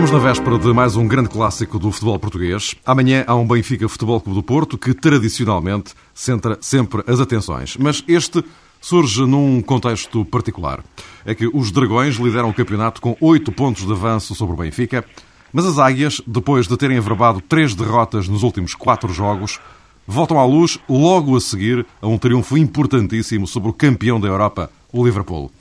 [0.00, 2.74] Estamos na véspera de mais um grande clássico do futebol português.
[2.86, 7.76] Amanhã há um Benfica Futebol Clube do Porto que tradicionalmente centra sempre as atenções.
[7.76, 8.42] Mas este
[8.80, 10.82] surge num contexto particular.
[11.22, 15.04] É que os Dragões lideram o campeonato com oito pontos de avanço sobre o Benfica,
[15.52, 19.60] mas as Águias, depois de terem averbado três derrotas nos últimos quatro jogos,
[20.06, 24.70] voltam à luz logo a seguir a um triunfo importantíssimo sobre o campeão da Europa,
[24.90, 25.52] o Liverpool.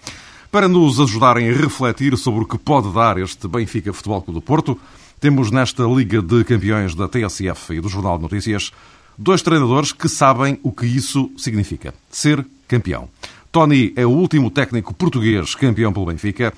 [0.52, 4.44] Para nos ajudarem a refletir sobre o que pode dar este Benfica Futebol Clube do
[4.44, 4.80] Porto,
[5.20, 8.72] temos nesta Liga de Campeões da TSF e do Jornal de Notícias
[9.16, 13.10] dois treinadores que sabem o que isso significa: ser campeão.
[13.52, 16.52] Tony é o último técnico português campeão pelo Benfica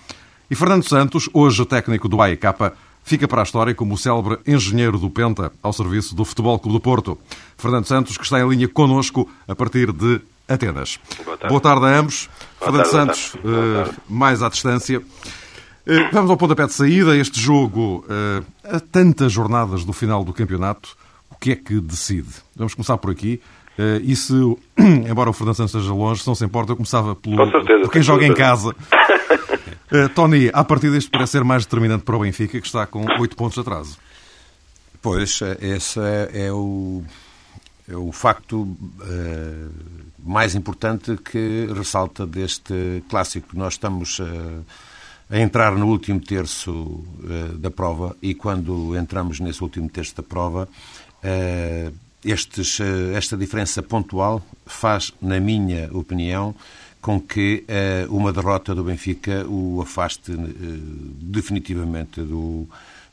[0.50, 2.46] e Fernando Santos, hoje técnico do AEK,
[3.04, 6.78] fica para a história como o célebre engenheiro do Penta ao serviço do Futebol Clube
[6.78, 7.18] do Porto.
[7.58, 10.22] Fernando Santos, que está em linha connosco a partir de
[10.54, 11.00] Atenas.
[11.26, 12.30] Boa tarde, boa tarde a ambos.
[12.60, 13.98] Boa Fernando tarde, Santos, tarde.
[14.10, 15.02] mais à distância.
[15.86, 17.16] Eh, Vamos ao pontapé de saída.
[17.18, 18.44] Este jogo, eh,
[18.76, 20.96] a tantas jornadas do final do campeonato,
[21.30, 22.30] o que é que decide?
[22.56, 23.42] Vamos começar por aqui.
[23.78, 24.34] Eh, E se,
[24.78, 27.82] embora o Fernando Santos esteja longe, se não se importa, eu começava pelo, Com certeza,
[27.82, 28.50] por quem joga em certeza.
[28.50, 28.76] casa.
[29.94, 33.06] Eh, Tony, a partir deste parece ser mais determinante para o Benfica, que está com
[33.20, 33.98] 8 pontos de atraso.
[35.02, 37.04] Pois, esse é, é o,
[37.96, 38.68] o facto
[39.02, 39.68] eh,
[40.20, 43.50] mais importante que ressalta deste clássico.
[43.58, 49.64] Nós estamos eh, a entrar no último terço eh, da prova e quando entramos nesse
[49.64, 50.68] último terço da prova,
[52.26, 52.80] estes,
[53.16, 56.56] esta diferença pontual faz, na minha opinião,
[57.00, 57.64] com que
[58.10, 60.32] uma derrota do Benfica o afaste
[61.22, 62.68] definitivamente do,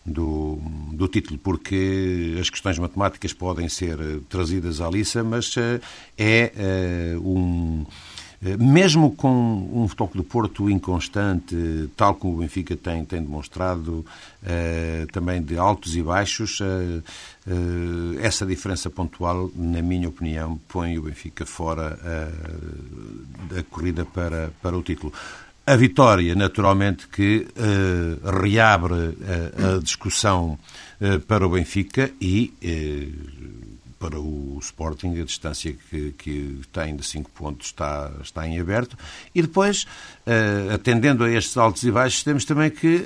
[0.08, 0.58] do,
[0.92, 5.80] do título, porque as questões matemáticas podem ser eh, trazidas à liça, mas eh,
[6.16, 7.84] é eh, um.
[8.40, 11.56] Mesmo com um Futebol do Porto inconstante,
[11.96, 14.06] tal como o Benfica tem, tem demonstrado,
[15.12, 16.60] também de altos e baixos,
[18.22, 21.98] essa diferença pontual, na minha opinião, põe o Benfica fora
[23.50, 25.12] da corrida para, para o título.
[25.68, 30.58] A vitória, naturalmente, que eh, reabre eh, a discussão
[30.98, 32.54] eh, para o Benfica e
[33.98, 38.96] para o Sporting a distância que, que tem de 5 pontos está, está em aberto.
[39.34, 39.86] E depois,
[40.72, 43.04] atendendo a estes altos e baixos, temos também que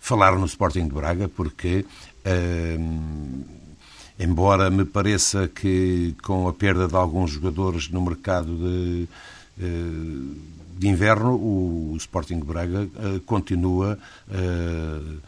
[0.00, 1.84] falar no Sporting de Braga, porque
[4.18, 9.08] embora me pareça que com a perda de alguns jogadores no mercado de,
[10.82, 13.96] de inverno, o Sporting Braga eh, continua
[14.28, 15.18] eh,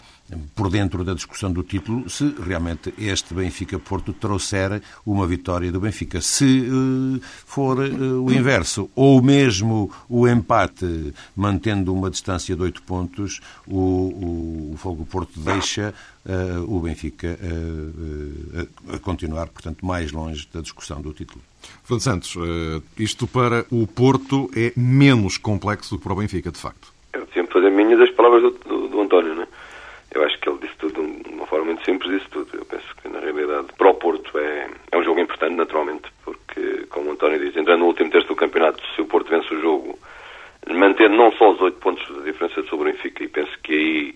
[0.54, 6.20] por dentro da discussão do título, se realmente este Benfica-Porto trouxer uma vitória do Benfica.
[6.20, 12.82] Se eh, for eh, o inverso, ou mesmo o empate, mantendo uma distância de 8
[12.82, 15.94] pontos, o, o, o Fogo Porto deixa
[16.26, 17.38] eh, o Benfica
[18.92, 21.40] a continuar, portanto, mais longe da discussão do título.
[21.82, 22.36] Fernando Santos,
[22.98, 26.92] isto para o Porto é menos complexo do que para o Benfica, de facto.
[27.12, 29.46] Eu de fazer minhas as palavras do, do, do António, né?
[30.14, 32.48] Eu acho que ele disse tudo de uma forma muito simples, disse tudo.
[32.56, 36.86] Eu penso que, na realidade, para o Porto é, é um jogo importante, naturalmente, porque,
[36.88, 39.60] como o António diz, entrando no último terço do campeonato, se o Porto vence o
[39.60, 39.98] jogo,
[40.68, 44.14] mantendo não só os oito pontos de diferença sobre o Benfica, e penso que aí,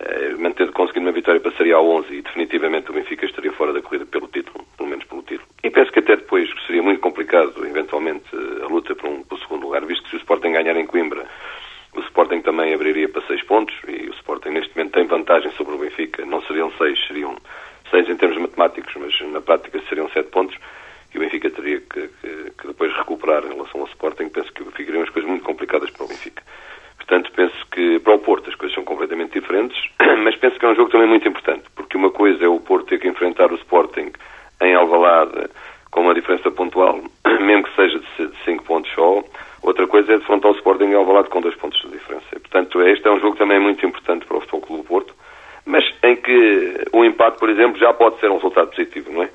[0.00, 3.82] eh, mantendo, conseguindo uma vitória, passaria ao 11 e definitivamente o Benfica estaria fora da
[3.82, 5.48] corrida pelo título, pelo menos pelo título.
[5.62, 8.24] E penso que até depois seria muito complicado, eventualmente,
[8.62, 11.26] a luta por um, pelo segundo lugar, visto que se o Sporting ganhar em Coimbra,
[11.94, 15.74] o Sporting também abriria para seis pontos e o Sporting neste momento tem vantagem sobre
[15.74, 16.24] o Benfica.
[16.24, 17.36] Não seriam seis, seriam
[17.90, 20.56] seis em termos matemáticos, mas na prática seriam sete pontos
[21.14, 24.30] e o Benfica teria que, que- que depois recuperar em relação ao Sporting.
[24.30, 26.42] Penso que ficariam as coisas muito complicadas para o Benfica.
[26.96, 29.76] Portanto, penso que para o Porto as coisas são completamente diferentes,
[30.24, 32.86] mas penso que é um jogo também muito importante, porque uma coisa é o Porto
[32.86, 34.10] ter que enfrentar o Sporting
[34.62, 35.46] em Alvalade
[35.90, 37.02] com uma diferença pontual,
[37.42, 39.22] mesmo que seja de 5 pontos só.
[39.62, 42.24] Outra coisa é defrontar o Sporting em Alvalade com 2 pontos de diferença.
[42.34, 45.14] E, Portanto, este é um jogo também muito importante para o Futebol Clube do Porto,
[45.64, 49.30] mas em que o empate, por exemplo, já pode ser um resultado positivo, não é?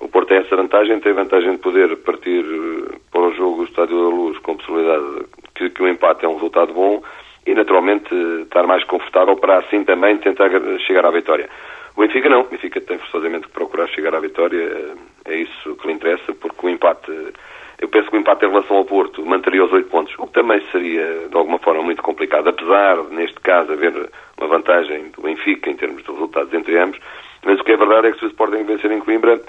[0.00, 3.58] O Porto tem essa vantagem, tem a vantagem de poder partir eh, para o jogo
[3.58, 7.02] do Estádio da Luz com a possibilidade que, que o empate é um resultado bom
[7.46, 10.50] e, naturalmente, eh, estar mais confortável para assim também tentar
[10.86, 11.48] chegar à vitória.
[11.96, 14.94] O Benfica não, o Benfica tem forçosamente que procurar chegar à vitória, eh,
[15.26, 17.32] é isso que lhe interessa, porque o empate, eh,
[17.80, 20.32] eu penso que o empate em relação ao Porto manteria os oito pontos, o que
[20.32, 23.92] também seria de alguma forma muito complicado, apesar de, neste caso, haver
[24.38, 26.98] uma vantagem do Benfica em termos de resultados entre ambos,
[27.42, 29.40] mas o que é verdade é que se o Sporting vencer em Coimbra,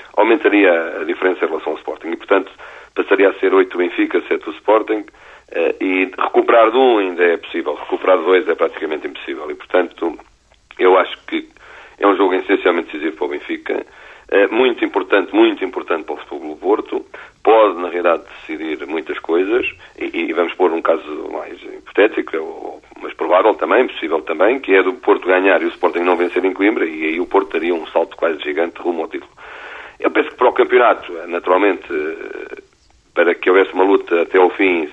[0.72, 2.10] a diferença em relação ao Sporting.
[2.10, 2.52] E, portanto,
[2.96, 5.06] passaria a ser 8 do Benfica, 7 do Sporting
[5.52, 9.50] eh, e recuperar de um ainda é possível, recuperar de dois é praticamente impossível.
[9.50, 10.18] E, portanto,
[10.80, 11.48] Eu acho que
[12.00, 13.86] é um jogo essencialmente decisivo para o Benfica,
[14.50, 17.06] muito importante, muito importante para o Futebol do Porto,
[17.44, 19.68] pode, na realidade, decidir muitas coisas,
[20.00, 24.74] e, e vamos pôr um caso mais hipotético, ou, mas provável também, possível também, que
[24.74, 27.52] é do Porto ganhar e o Sporting não vencer em Coimbra, e aí o Porto
[27.52, 29.32] daria um salto quase gigante rumo ao título.
[30.00, 31.88] Eu penso que para o campeonato, naturalmente,
[33.14, 34.90] para que houvesse uma luta até ao fim,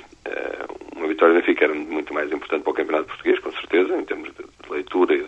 [0.96, 4.04] uma vitória do Benfica era muito mais importante para o campeonato português, com certeza, em
[4.04, 5.22] termos de leitura e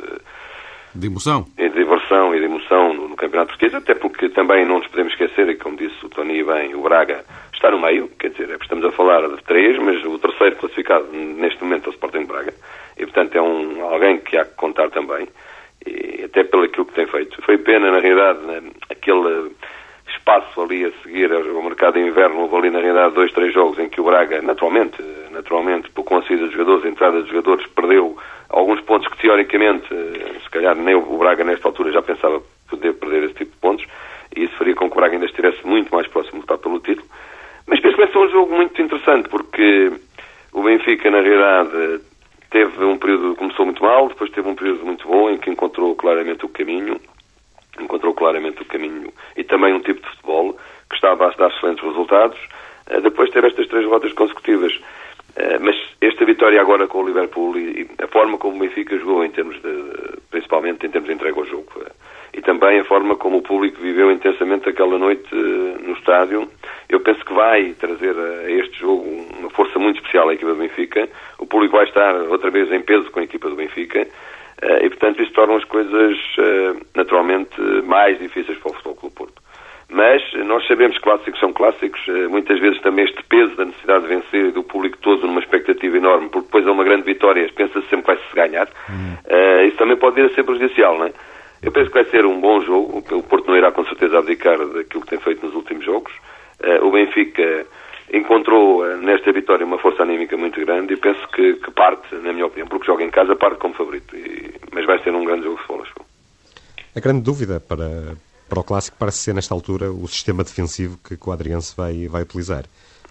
[0.95, 1.45] de emoção.
[1.57, 5.13] De diversão e de emoção no, no, Campeonato Português, até porque também não nos podemos
[5.13, 8.57] esquecer, e como disse o Tony bem, o Braga está no meio, quer dizer, é
[8.57, 12.55] estamos a falar de três, mas o terceiro classificado neste momento é o Sporting Braga,
[12.97, 15.29] e portanto é um, alguém que há que contar também,
[15.87, 17.41] e até pelo aquilo que tem feito.
[17.43, 19.51] Foi pena, na realidade, né, aquele
[20.09, 23.79] espaço ali a seguir ao mercado de inverno, houve ali na realidade dois, três jogos
[23.79, 25.03] em que o Braga, naturalmente,
[25.95, 28.17] por a saída dos jogadores, a entrada dos jogadores, perdeu
[28.51, 33.23] alguns pontos que teoricamente, se calhar nem o Braga nesta altura já pensava poder perder
[33.23, 33.87] esse tipo de pontos,
[34.35, 36.81] e isso faria com que o Braga ainda estivesse muito mais próximo de lutar pelo
[36.81, 37.07] título.
[37.69, 39.93] Mas penso que vai ser um jogo muito interessante, porque
[40.53, 42.01] o Benfica, na realidade,
[42.51, 45.95] teve um período, começou muito mal, depois teve um período muito bom, em que encontrou
[45.95, 47.01] claramente o caminho,
[47.79, 51.85] encontrou claramente o caminho e também um tipo de futebol que estava a dar excelentes
[51.85, 52.41] resultados,
[52.89, 54.77] eh, depois de ter estas três rotas consecutivas.
[55.37, 59.25] Eh, mas esta vitória agora com o Liverpool e a forma como o Benfica jogou
[59.25, 61.91] em termos de, principalmente em termos de entrega ao jogo, eh,
[62.35, 66.49] e também a forma como o público viveu intensamente aquela noite no estádio,
[66.89, 69.05] eu penso que vai trazer a este jogo
[69.39, 71.09] uma força muito especial à equipa do Benfica.
[71.39, 74.07] O público vai estar outra vez em peso com a equipa do Benfica
[74.81, 76.17] e, portanto, isso torna as coisas
[76.95, 79.43] naturalmente mais difíceis para o Futebol Clube Porto.
[79.91, 82.01] Mas nós sabemos que clássicos são clássicos,
[82.31, 85.97] muitas vezes também este peso da necessidade de vencer e do público todo numa expectativa
[85.97, 89.97] enorme, porque depois é uma grande vitória, pensa-se sempre que vai-se ganhar, uh, isso também
[89.97, 91.13] pode vir a ser prejudicial, não é?
[91.63, 94.59] Eu penso que vai ser um bom jogo, o Porto não irá com certeza abdicar
[94.59, 96.13] daquilo que tem feito nos últimos jogos.
[96.63, 97.67] Uh, o Benfica
[98.13, 102.33] encontrou uh, nesta vitória uma força anímica muito grande e penso que, que, parte, na
[102.33, 104.17] minha opinião, porque joga em casa, parte como favorito.
[104.17, 105.95] E, mas vai ser um grande jogo de futebol, acho.
[106.97, 108.17] A grande dúvida para,
[108.51, 112.23] para o clássico parece ser, nesta altura, o sistema defensivo que o Adriense vai, vai
[112.23, 112.65] utilizar.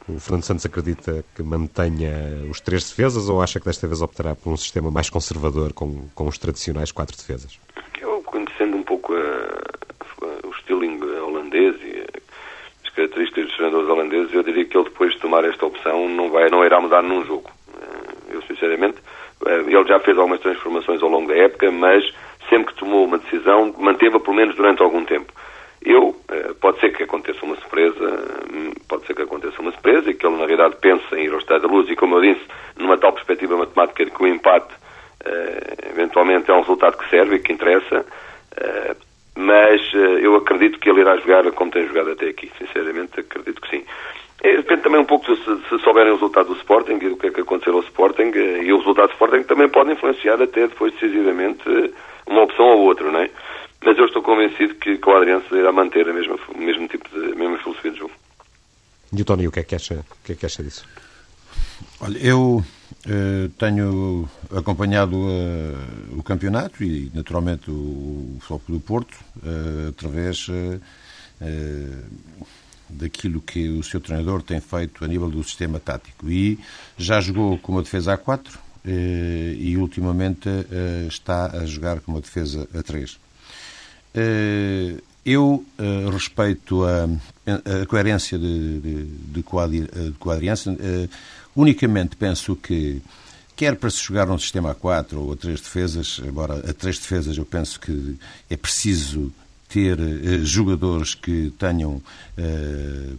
[0.07, 2.11] O Fernando Santos acredita que mantenha
[2.49, 6.09] os três defesas ou acha que desta vez optará por um sistema mais conservador com,
[6.13, 7.57] com os tradicionais quatro defesas?
[8.01, 10.81] Eu, conhecendo um pouco a, a, o estilo
[11.25, 12.05] holandês e
[12.83, 16.29] as características dos treinadores holandeses, eu diria que ele depois de tomar esta opção não,
[16.29, 17.49] vai, não irá mudar num jogo.
[17.79, 18.97] Eh, eu, sinceramente,
[19.45, 22.03] eh, ele já fez algumas transformações ao longo da época, mas
[22.49, 25.31] sempre que tomou uma decisão, manteve-a pelo menos durante algum tempo.
[25.81, 30.09] Eu, eh, pode ser que aconteça uma surpresa, hum, pode ser que aconteça uma surpresa
[30.09, 32.33] e que ele, na realidade, pense em ir ao Estado da Luz e, como eu
[32.33, 32.45] disse,
[32.77, 37.37] numa tal perspectiva matemática de que o empate uh, eventualmente é um resultado que serve
[37.37, 38.95] e que interessa, uh,
[39.37, 39.81] mas
[40.21, 43.85] eu acredito que ele irá jogar como tem jogado até aqui, sinceramente, acredito que sim.
[44.41, 47.31] Depende também um pouco se, se souberem o resultado do Sporting e do que é
[47.31, 51.63] que aconteceu ao Sporting, e o resultado do Sporting também pode influenciar até depois decisivamente
[52.29, 53.29] uma opção ou outra, não é?
[53.83, 57.09] Mas eu estou convencido que, que o Adriense irá manter a mesma, o mesmo tipo
[57.09, 58.13] de, a mesma filosofia de jogo.
[59.11, 60.85] E o Tony, o que é que acha, o que é que acha disso?
[62.01, 69.13] Olha, eu uh, tenho acompanhado uh, o campeonato e, naturalmente, o, o Futebol do Porto
[69.37, 70.47] uh, através
[72.89, 76.29] daquilo que o seu treinador tem feito a nível do sistema tático.
[76.29, 76.59] E
[76.97, 80.49] já jogou com uma defesa A4 e, ultimamente,
[81.07, 83.17] está a jogar com uma defesa A3.
[85.25, 87.03] Eu uh, respeito a,
[87.45, 89.43] a, coerência de, de, de,
[90.17, 90.75] quadriança.
[91.55, 93.01] Unicamente penso que,
[93.55, 96.97] quer para se jogar um sistema a quatro ou a três defesas, embora a três
[96.97, 98.17] defesas eu penso que
[98.49, 99.31] é preciso
[99.69, 102.01] ter uh, jogadores que tenham,
[102.37, 103.17] uh,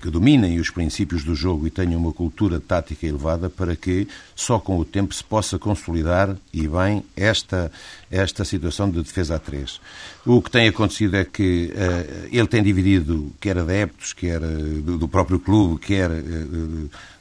[0.00, 4.60] que dominem os princípios do jogo e tenham uma cultura tática elevada para que só
[4.60, 7.72] com o tempo se possa consolidar e bem esta,
[8.08, 9.80] esta situação de defesa a três.
[10.24, 15.40] O que tem acontecido é que uh, ele tem dividido quer adeptos, quer do próprio
[15.40, 16.10] clube, quer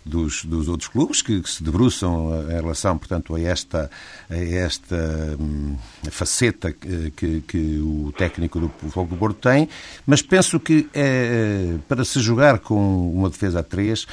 [0.10, 3.90] dos, dos outros clubes que, que, se debruçam em relação, portanto, a esta,
[4.30, 5.76] a esta hum,
[6.10, 9.70] faceta que, que, o técnico do Futebol do Porto tem,
[10.06, 14.06] mas penso que é, para se jogar com uma defesa a três,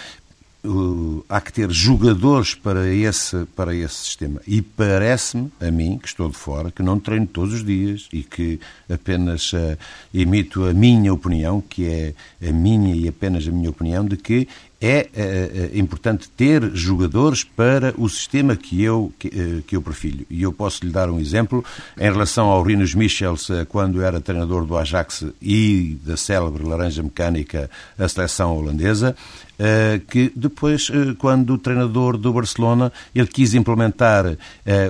[0.67, 4.41] uh, há que ter jogadores para esse, para esse sistema.
[4.47, 8.23] E parece-me, a mim, que estou de fora, que não treino todos os dias e
[8.23, 8.61] que
[8.93, 9.79] apenas uh,
[10.13, 12.15] emito a minha opinião, que é
[12.47, 14.49] a minha e apenas a minha opinião, de que
[14.81, 19.81] é, é, é, importante ter jogadores para o sistema que eu, que, eh, que, eu
[19.81, 20.27] prefiro.
[20.29, 21.65] E eu posso lhe dar um exemplo
[21.97, 27.03] em relação ao Rinus Michels, eh, quando era treinador do Ajax e da célebre Laranja
[27.03, 29.17] Mecânica, a seleção holandesa,
[30.09, 34.37] que depois, quando o treinador do Barcelona, ele quis implementar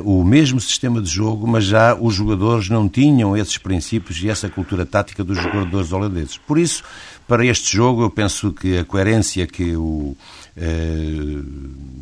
[0.05, 4.49] o mesmo sistema de jogo, mas já os jogadores não tinham esses princípios e essa
[4.49, 6.37] cultura tática dos jogadores holandeses.
[6.37, 6.83] Por isso,
[7.26, 10.16] para este jogo, eu penso que a coerência que o
[10.56, 11.42] eh,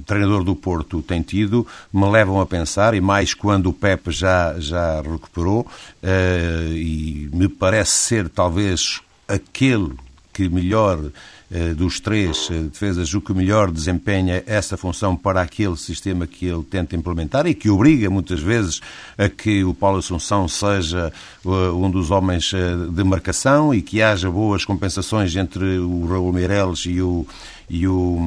[0.04, 4.54] treinador do Porto tem tido me levam a pensar, e mais quando o Pepe já,
[4.58, 5.66] já recuperou,
[6.02, 9.92] eh, e me parece ser talvez aquele
[10.32, 11.00] que melhor
[11.76, 16.62] dos três eh, defesas o que melhor desempenha essa função para aquele sistema que ele
[16.62, 18.80] tenta implementar e que obriga muitas vezes
[19.16, 21.12] a que o Paulo Assunção seja
[21.44, 22.52] eh, um dos homens
[22.90, 27.26] de marcação e que haja boas compensações entre o Raul Meireles e o,
[27.68, 28.18] e o,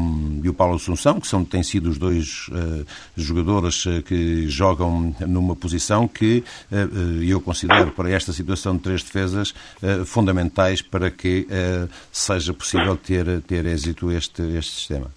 [0.43, 5.15] e o Paulo Assunção, que são, têm sido os dois uh, jogadores uh, que jogam
[5.27, 9.53] numa posição que uh, eu considero para esta situação de três defesas
[10.05, 11.47] fundamentais para que
[12.11, 15.11] seja possível ter, ter êxito este, este sistema.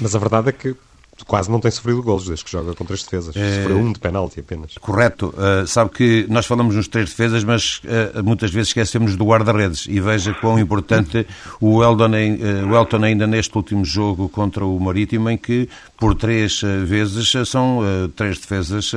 [0.00, 0.74] Mas a verdade é que
[1.26, 3.36] quase não tem sofrido golos desde que joga com três defesas.
[3.36, 3.62] É...
[3.62, 4.74] Sofreu um de penalti apenas.
[4.78, 5.34] Correto.
[5.36, 9.86] Uh, sabe que nós falamos nos três defesas, mas uh, muitas vezes esquecemos do guarda-redes.
[9.88, 11.26] E veja quão importante
[11.60, 16.14] o Eldon, uh, o Elton ainda neste último jogo contra o Marítimo, em que por
[16.14, 17.80] três vezes são
[18.14, 18.92] três defesas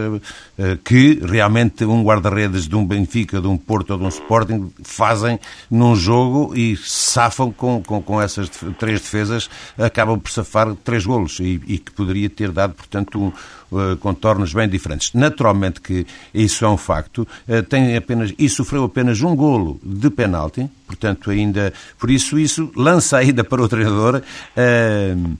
[0.84, 5.40] que realmente um guarda-redes de um Benfica, de um Porto ou de um Sporting fazem
[5.70, 9.50] num jogo e safam com, com, com essas três defesas,
[9.80, 13.28] acabam por safar três golos e, e que poderia ter dado, portanto, um,
[13.72, 15.14] uh, contornos bem diferentes.
[15.14, 20.10] Naturalmente que isso é um facto, uh, tem apenas, e sofreu apenas um golo de
[20.10, 24.22] penalti, portanto, ainda, por isso, isso lança ainda para o treinador.
[24.58, 25.38] Uh,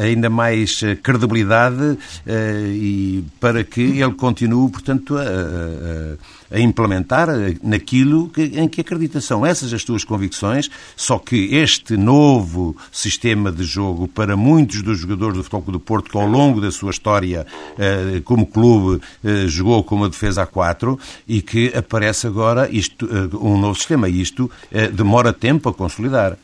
[0.00, 7.28] ainda mais credibilidade e para que ele continue, portanto, a, a, implementar
[7.62, 9.20] naquilo em que acredita.
[9.20, 14.98] São essas as tuas convicções, só que este novo sistema de jogo para muitos dos
[14.98, 17.46] jogadores do Futebol do Porto que ao longo da sua história
[17.78, 23.06] eh, como clube eh, jogou com uma defesa a 4 e que aparece agora isto,
[23.06, 24.08] eh, um novo sistema.
[24.08, 24.50] Isto
[24.92, 26.36] demora tempo a consolidar.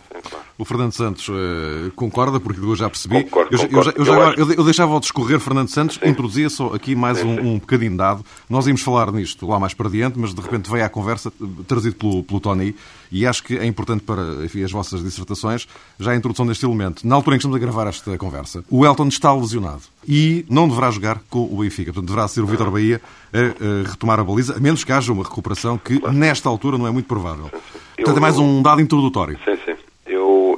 [0.61, 3.25] O Fernando Santos uh, concorda, porque eu já percebi.
[3.25, 3.93] Concordo, eu, concordo.
[3.97, 6.07] Eu, já, eu, já, eu, eu, deixava ao discorrer Fernando Santos, sim.
[6.07, 8.23] introduzia só aqui mais sim, um, um bocadinho dado.
[8.47, 11.33] Nós íamos falar nisto lá mais para diante, mas de repente veio à conversa,
[11.67, 12.77] trazido pelo, pelo Tony,
[13.11, 15.67] e acho que é importante para enfim, as vossas dissertações
[15.99, 17.07] já a introdução deste elemento.
[17.07, 20.69] Na altura em que estamos a gravar esta conversa, o Elton está lesionado e não
[20.69, 21.91] deverá jogar com o Benfica.
[21.91, 23.01] Portanto, deverá ser o Vitor Bahia
[23.33, 26.87] a, a, retomar a baliza, a menos que haja uma recuperação que, nesta altura, não
[26.87, 27.51] é muito provável.
[27.97, 29.39] Portanto, é mais um dado introdutório.
[29.43, 29.81] Sim, sim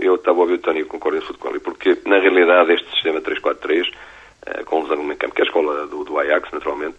[0.03, 3.21] eu estava a ouvir o Tony e concordo em futebol, porque na realidade este sistema
[3.21, 6.97] 3-4-3, uh, com o Lesão Campo, que é a escola do, do Ajax, naturalmente,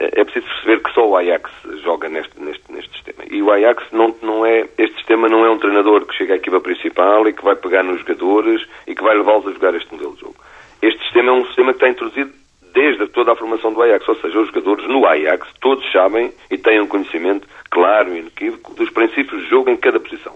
[0.00, 1.50] uh, é preciso perceber que só o Ajax
[1.82, 3.24] joga neste, neste, neste sistema.
[3.30, 6.36] E o Ajax não, não é, este sistema não é um treinador que chega à
[6.36, 9.92] equipa principal e que vai pegar nos jogadores e que vai levá-los a jogar este
[9.92, 10.36] modelo de jogo.
[10.80, 12.32] Este sistema é um sistema que está introduzido
[12.72, 16.58] desde toda a formação do Ajax, ou seja, os jogadores no Ajax todos sabem e
[16.58, 20.34] têm um conhecimento claro e inequívoco dos princípios de jogo em cada posição.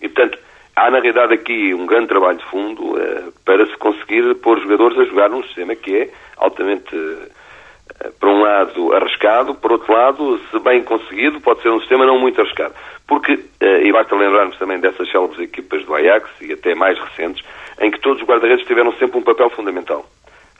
[0.00, 0.38] E, portanto,
[0.76, 4.98] há na realidade aqui um grande trabalho de fundo uh, para se conseguir pôr jogadores
[4.98, 10.38] a jogar num sistema que é altamente, uh, por um lado, arriscado, por outro lado,
[10.50, 12.74] se bem conseguido, pode ser um sistema não muito arriscado.
[13.06, 17.42] Porque, uh, e basta lembrarmos também dessas célebres equipas do Ajax e até mais recentes,
[17.80, 20.04] em que todos os guarda-redes tiveram sempre um papel fundamental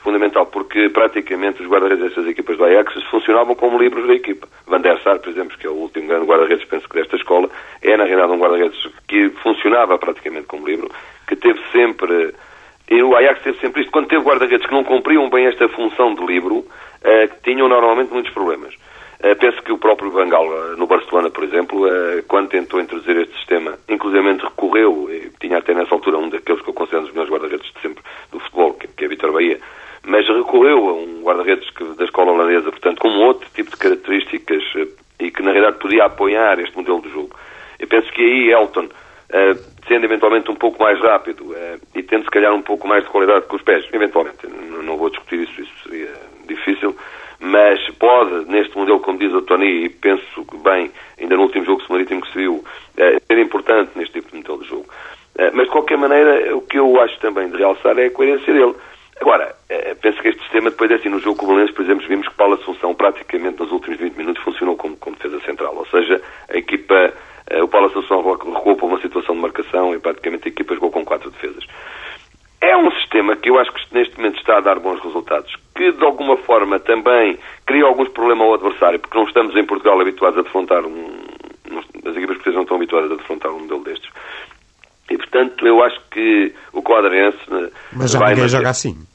[0.07, 4.47] fundamental, porque praticamente os guarda-redes destas equipas do Ajax funcionavam como livros da equipa.
[4.65, 7.49] Van der Sar, por exemplo, que é o último grande guarda-redes, penso que desta escola,
[7.81, 10.89] é na realidade um guarda-redes que funcionava praticamente como livro,
[11.27, 12.33] que teve sempre...
[12.89, 13.91] E o Ajax teve sempre isto.
[13.91, 16.67] Quando teve guarda-redes que não cumpriam bem esta função de livro, uh,
[17.43, 18.73] tinham normalmente muitos problemas.
[19.19, 21.81] Uh, penso que o próprio Bangal, uh, no Barcelona, por exemplo,
[22.29, 25.09] quando tentou introduzir este sistema, inclusive recorreu,
[25.41, 28.39] tinha até nessa altura um daqueles que eu considero os melhores guarda-redes de sempre do
[28.39, 29.59] futebol, que, que é Vitor Bahia,
[30.57, 34.87] recorreu a um guarda-redes da escola holandesa, portanto, com outro tipo de características eh,
[35.19, 37.35] e que, na realidade, podia apoiar este modelo de jogo.
[37.79, 42.23] Eu penso que aí Elton, uh, sendo eventualmente um pouco mais rápido uh, e tendo,
[42.23, 44.47] se calhar, um pouco mais de qualidade com os pés, eventualmente,
[44.83, 46.11] não, vou discutir isso, isso seria
[46.47, 46.95] difícil,
[47.39, 51.65] mas pode, neste modelo, como diz o Tony, e penso que bem, ainda no último
[51.65, 52.63] jogo marítimo que se viu,
[52.95, 54.85] ser importante neste tipo de modelo de jogo.
[55.53, 58.73] mas, de qualquer maneira, o que eu acho também de realçar é a coerência dele.
[60.67, 62.55] Eh, sistema, depois é assim, no jogo com o Valência, por exemplo, vimos que Paulo
[62.55, 67.13] Assunção praticamente nos últimos 20 minutos funcionou como, como defesa central, ou seja, a equipa,
[67.49, 70.91] eh, o Paulo Assunção recuou para uma situação de marcação e praticamente a equipa jogou
[70.91, 71.65] com quatro defesas.
[72.59, 75.91] é um sistema que eu acho que neste momento está a dar bons resultados, que
[75.91, 80.39] de alguma forma também cria alguns problemas ao adversário, porque não estamos em Portugal habituados
[80.39, 81.27] a defrontar um.
[82.03, 84.09] As equipas portuguesas não estão habituadas a defrontar um modelo destes.
[85.09, 87.37] E, portanto, eu acho que o Quadrense.
[87.93, 89.06] Mas já ninguém joga assim.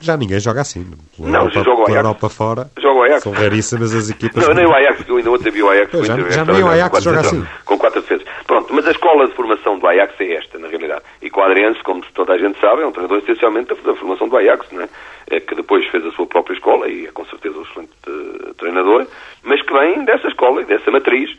[0.00, 0.84] Já ninguém joga assim.
[1.16, 1.96] Pela não, Europa, joga o Ajax.
[1.96, 2.70] Europa fora.
[2.78, 3.22] Joga o Ajax.
[3.22, 4.46] São raríssimas as equipas.
[4.46, 6.06] Não, nem o Ajax, eu ainda ontem vi o Ajax.
[6.06, 7.46] já, já nem o Ajax joga assim.
[7.64, 8.26] Com quatro defesas.
[8.46, 11.02] Pronto, mas a escola de formação do Ajax é esta, na realidade.
[11.22, 14.66] E Quadrense, como toda a gente sabe, é um treinador essencialmente da, formação do Ajax,
[14.72, 14.88] não é?
[15.30, 15.40] é?
[15.40, 19.06] Que depois fez a sua própria escola e é com certeza um excelente uh, treinador,
[19.42, 21.30] mas que vem dessa escola e dessa matriz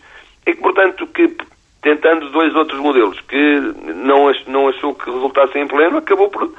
[0.46, 1.36] e que, portanto, que
[1.82, 3.60] tentando dois outros modelos que
[3.96, 6.53] não, não achou que resultassem em pleno, acabou por uh,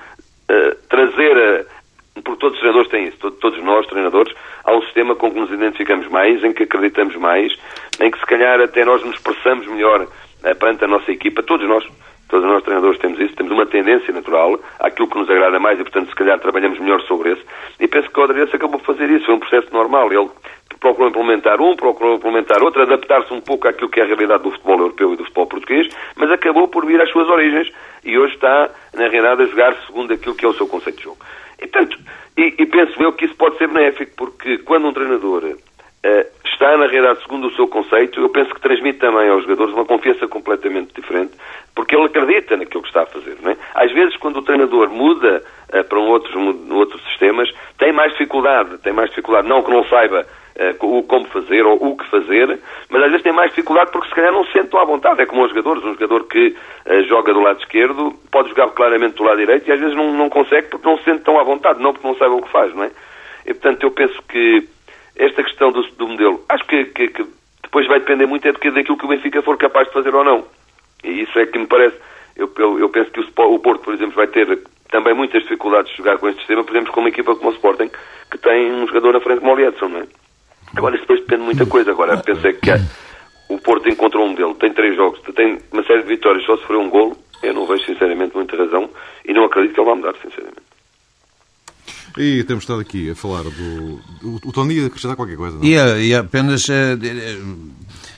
[0.88, 1.64] trazer, a,
[2.14, 5.50] porque todos os treinadores têm isso, todos nós, treinadores, há um sistema com que nos
[5.50, 7.52] identificamos mais, em que acreditamos mais,
[8.00, 11.66] em que se calhar até nós nos expressamos melhor uh, perante a nossa equipa, todos
[11.66, 11.84] nós.
[12.28, 15.82] Todos nós treinadores temos isso, temos uma tendência natural àquilo que nos agrada mais e,
[15.82, 17.42] portanto, se calhar trabalhamos melhor sobre esse.
[17.78, 20.10] E penso que o Adriano acabou por fazer isso, foi um processo normal.
[20.10, 20.30] Ele
[20.80, 24.50] procurou implementar um, procurou implementar outro, adaptar-se um pouco àquilo que é a realidade do
[24.50, 27.70] futebol europeu e do futebol português, mas acabou por vir às suas origens
[28.02, 31.04] e hoje está, na realidade, a jogar segundo aquilo que é o seu conceito de
[31.04, 31.18] jogo.
[31.62, 31.98] E, portanto,
[32.36, 36.76] e, e penso eu que isso pode ser benéfico, porque quando um treinador uh, está,
[36.76, 40.26] na realidade, segundo o seu conceito, eu penso que transmite também aos jogadores uma confiança
[40.26, 41.32] completamente diferente,
[41.74, 43.36] porque ele acredita naquilo que está a fazer.
[43.42, 43.56] Não é?
[43.74, 45.42] Às vezes, quando o treinador muda
[45.72, 49.70] uh, para um outros, um, outros sistemas, tem mais dificuldade, tem mais dificuldade, não que
[49.70, 50.26] não saiba
[50.80, 52.58] o como fazer ou o que fazer,
[52.90, 55.22] mas às vezes tem mais dificuldade porque se calhar não se sente à vontade.
[55.22, 59.16] É como os jogadores, um jogador que uh, joga do lado esquerdo pode jogar claramente
[59.16, 61.42] do lado direito e às vezes não, não consegue porque não se sente tão à
[61.42, 62.90] vontade, não porque não sabe o que faz, não é?
[63.46, 64.68] E portanto eu penso que
[65.16, 67.26] esta questão do, do modelo, acho que, que, que,
[67.62, 70.44] depois vai depender muito é daquilo que o Benfica for capaz de fazer ou não.
[71.02, 71.96] E isso é que me parece.
[72.36, 74.58] Eu, eu, eu penso que o, o Porto, por exemplo, vai ter
[74.90, 77.54] também muitas dificuldades de jogar com este sistema, por exemplo, com uma equipa como o
[77.54, 77.90] Sporting,
[78.30, 80.06] que tem um jogador na frente como o Edson, não é?
[80.76, 81.90] Agora, isso depois depende de muita coisa.
[81.90, 82.70] Agora, pensei que
[83.48, 86.80] o Porto encontrou um modelo, tem três jogos, tem uma série de vitórias, só sofreu
[86.80, 87.16] um golo.
[87.42, 88.88] Eu não vejo, sinceramente, muita razão
[89.24, 90.62] e não acredito que ele vá mudar, sinceramente.
[92.16, 94.00] E temos estado aqui a falar do.
[94.22, 95.64] O, o Tony ia acrescentar qualquer coisa, não?
[95.64, 96.68] E, e apenas.
[96.68, 97.72] Uh,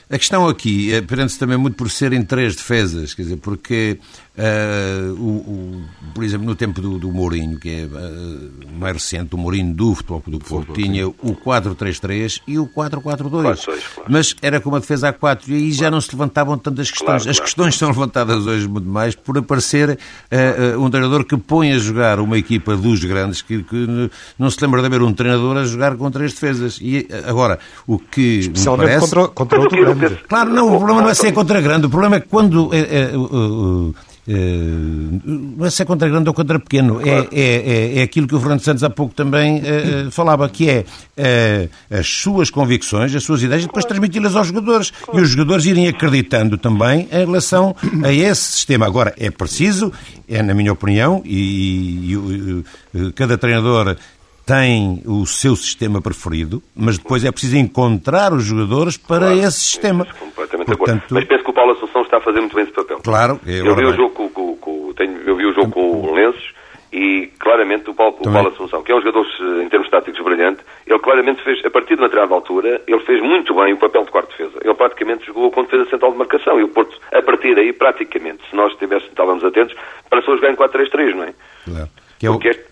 [0.09, 3.99] a questão aqui é, prende-se também muito por serem três defesas, quer dizer, porque
[4.37, 9.33] Uh, o, o, por exemplo, no tempo do, do Mourinho, que é uh, mais recente,
[9.33, 13.63] o Mourinho do Futebol do Porto, tinha o 4-3-3 e o 4-4-2.
[13.63, 13.79] Claro.
[14.09, 17.23] Mas era com uma defesa a 4 e aí já não se levantavam tantas questões.
[17.23, 21.71] Claro, As questões são levantadas hoje muito mais por aparecer uh, um treinador que põe
[21.71, 25.55] a jogar uma equipa dos grandes, que, que, não se lembra de haver um treinador
[25.55, 26.77] a jogar com três defesas.
[26.81, 28.39] E agora, o que.
[28.39, 28.99] Especialmente parece...
[28.99, 29.94] contra, contra outro grande.
[30.27, 32.69] Claro, não, o problema não é ser contra grande, o problema é que quando.
[34.27, 37.41] Não é se é contra grande ou contra pequeno, é, é,
[37.95, 41.95] é, é, aquilo que o Fernando Santos há pouco também uh, falava, que é uh,
[41.95, 44.91] as suas convicções, as suas ideias, e depois transmiti-las aos jogadores.
[45.13, 48.87] E os jogadores irem acreditando também em relação a esse sistema.
[48.87, 49.93] Agora, é preciso,
[50.27, 52.63] é na minha opinião, e
[53.13, 53.95] cada treinador
[54.45, 59.59] tem o seu sistema preferido, mas depois é preciso encontrar os jogadores para claro, esse
[59.59, 60.05] sistema.
[60.19, 61.05] Completamente Portanto...
[61.09, 62.99] Mas penso que o Paulo Assunção está a fazer muito bem esse papel.
[63.03, 63.39] Claro.
[63.45, 66.13] É eu, vi o jogo com, com, com, tenho, eu vi o jogo com o
[66.13, 66.53] Lenços
[66.93, 69.25] e claramente o Paulo, o Paulo Assunção, que é um jogador
[69.61, 73.21] em termos táticos brilhante, ele claramente fez, a partir de uma determinada altura, ele fez
[73.21, 74.59] muito bem o papel de quarto defesa.
[74.63, 78.47] Ele praticamente jogou com defesa central de marcação e o Porto, a partir daí, praticamente,
[78.49, 79.75] se nós estivéssemos, estávamos atentos,
[80.09, 81.33] passou a jogar em 4-3-3, não é?
[81.65, 81.89] Claro.
[82.17, 82.33] Que é o...
[82.33, 82.63] Porque este,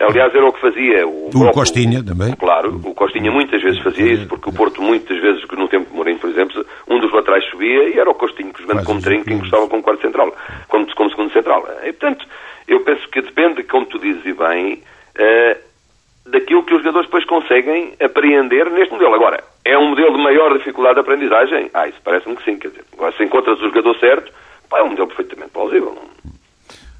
[0.00, 2.34] Aliás, era o que fazia o, o Costinha também.
[2.36, 5.96] Claro, o Costinha muitas vezes fazia isso, porque o Porto muitas vezes, no tempo de
[5.96, 9.24] Mourinho, por exemplo, um dos laterais subia e era o Costinho que jogando como trinco
[9.24, 10.34] que encostava como quarto central,
[10.68, 11.66] como, como segundo central.
[11.82, 12.26] E, portanto,
[12.66, 15.58] eu penso que depende, como tu dizes e bem, uh,
[16.30, 19.14] daquilo que os jogadores depois conseguem apreender neste modelo.
[19.14, 21.70] Agora, é um modelo de maior dificuldade de aprendizagem?
[21.72, 24.32] Ah, isso parece-me que sim, quer dizer, agora, se encontras o jogador certo,
[24.68, 25.94] pá, é um modelo perfeitamente plausível.
[25.94, 26.37] Não?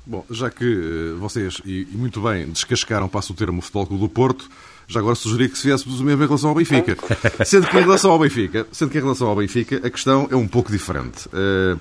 [0.08, 3.86] Bom, já que uh, vocês, e, e, muito bem, descascaram, passo o termo, o Futebol
[3.86, 4.48] Clube do Porto,
[4.86, 6.96] já agora sugeria que se viéssemos o mesmo em relação ao Benfica.
[7.44, 10.34] Sendo que em relação ao Benfica, sendo que em relação ao Benfica, a questão é
[10.34, 11.28] um pouco diferente.
[11.28, 11.78] Uh,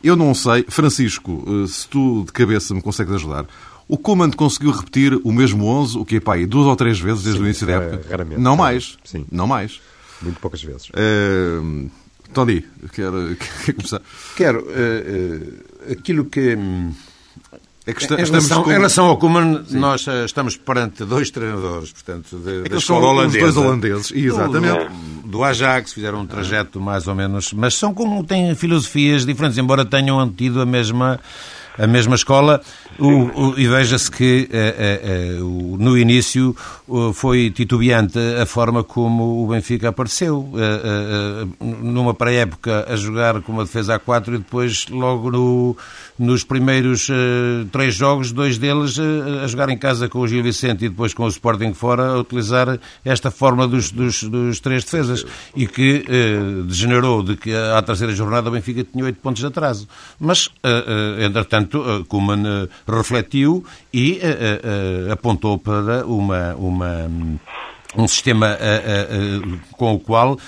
[0.00, 3.46] eu não sei, Francisco, uh, se tu de cabeça me consegues ajudar,
[3.88, 7.24] o Coman conseguiu repetir o mesmo 11, o que é pá, duas ou três vezes
[7.24, 8.08] desde Sim, o início da época?
[8.08, 8.40] Raramente.
[8.40, 8.96] Não mais.
[9.02, 9.26] Sim.
[9.28, 9.80] Não mais.
[10.22, 10.88] Muito poucas vezes.
[10.90, 11.90] Uh,
[12.32, 13.10] Tony, quer,
[13.64, 14.00] quer começar?
[14.36, 14.60] Quero.
[14.60, 16.56] Uh, aquilo que.
[17.86, 18.70] É que está, em, relação, com...
[18.70, 23.06] em, relação, ao Koeman, nós uh, estamos perante dois treinadores, portanto, de, é da escola
[23.06, 23.38] holandesa.
[23.38, 24.88] dois holandeses, exatamente.
[25.22, 29.56] Do, do Ajax, fizeram um trajeto mais ou menos, mas são como têm filosofias diferentes,
[29.56, 31.20] embora tenham tido a mesma
[31.78, 32.60] a mesma escola,
[32.98, 36.56] o, o, e veja-se que uh, uh, no início
[37.14, 40.48] foi titubeante a forma como o Benfica apareceu.
[41.60, 45.76] numa pré-época a jogar com uma defesa a 4 e depois logo no,
[46.16, 47.08] nos primeiros
[47.72, 48.96] três jogos, dois deles
[49.42, 52.18] a jogar em casa com o Gil Vicente e depois com o Sporting fora, a
[52.20, 55.24] utilizar esta forma dos, dos, dos três defesas
[55.56, 56.04] e que
[56.68, 59.88] degenerou de que à terceira jornada o Benfica tinha oito pontos de atraso.
[60.20, 60.48] Mas,
[61.18, 64.20] entretanto, Kuman refletiu e
[65.10, 67.10] apontou para uma, uma
[67.96, 70.38] um sistema uh, uh, com o qual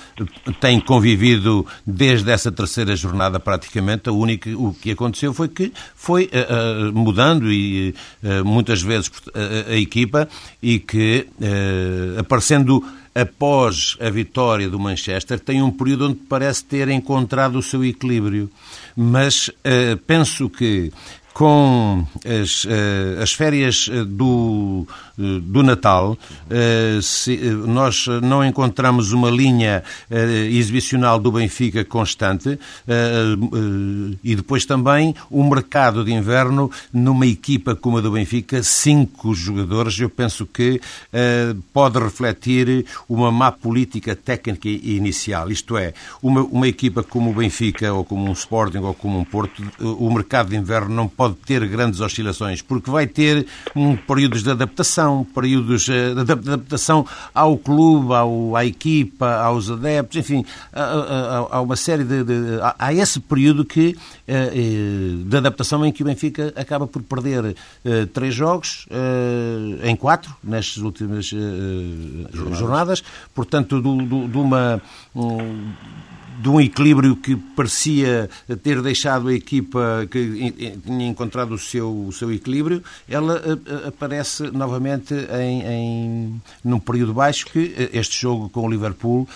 [0.61, 4.09] tem convivido desde essa terceira jornada praticamente.
[4.09, 7.94] A única, o que aconteceu foi que foi uh, mudando e
[8.44, 9.11] muitas vezes
[9.68, 10.29] a equipa
[10.62, 11.27] e que
[12.18, 17.85] aparecendo após a vitória do Manchester tem um período onde parece ter encontrado o seu
[17.85, 18.51] equilíbrio.
[18.96, 19.51] Mas
[20.07, 20.92] penso que
[21.38, 22.66] com as,
[23.22, 24.85] as férias do
[25.18, 26.16] eh, do Natal,
[26.48, 29.83] eh, eh, nós não encontramos uma linha
[30.48, 32.59] exibicional do Benfica constante
[34.22, 39.98] e depois também o mercado de inverno numa equipa como a do Benfica, cinco jogadores,
[39.98, 40.81] eu penso que
[41.72, 45.51] pode refletir uma má política técnica inicial.
[45.51, 49.24] Isto é, uma, uma equipa como o Benfica ou como um Sporting ou como um
[49.24, 54.42] Porto, o mercado de inverno não pode ter grandes oscilações porque vai ter um períodos
[54.42, 60.44] de adaptação adaptação, períodos eh, de adaptação ao clube, ao, à equipa, aos adeptos, enfim,
[60.72, 62.34] há uma série de, de.
[62.78, 67.56] Há esse período que, eh, eh, de adaptação em que o Benfica acaba por perder
[68.12, 68.86] três jogos
[69.82, 71.30] em quatro, nestas últimas
[72.32, 73.02] jornadas,
[73.34, 74.80] portanto, de uma
[76.38, 78.31] de um equilíbrio que parecia
[78.62, 83.88] ter deixado a equipa que tinha encontrado o seu, o seu equilíbrio, ela eh, eh,
[83.88, 89.29] aparece novamente em, em num período baixo que eh, este jogo com o Liverpool,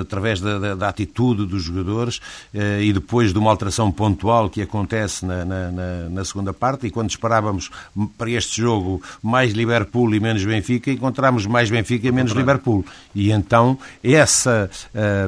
[0.00, 2.20] através da, da, da atitude dos jogadores
[2.80, 5.70] e depois de uma alteração pontual que acontece na, na,
[6.10, 7.70] na, segunda parte, e quando esperávamos
[8.18, 12.84] para este jogo mais Liverpool e menos Benfica, encontramos mais Benfica e menos Liverpool.
[13.14, 14.70] E então essa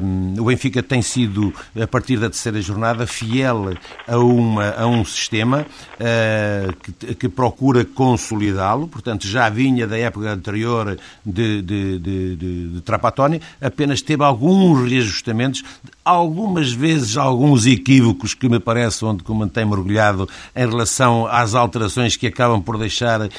[0.03, 3.73] um, o Benfica tem tem sido, a partir da terceira jornada, fiel
[4.07, 10.31] a, uma, a um sistema uh, que, que, procura consolidá-lo, portanto, já vinha da época
[10.31, 15.63] anterior de, de, de, de, de Trapatónia, apenas teve alguns reajustamentos,
[16.03, 22.17] algumas vezes alguns equívocos que me parece onde que mantém mergulhado em relação às alterações
[22.17, 23.29] que acabam por deixar uh,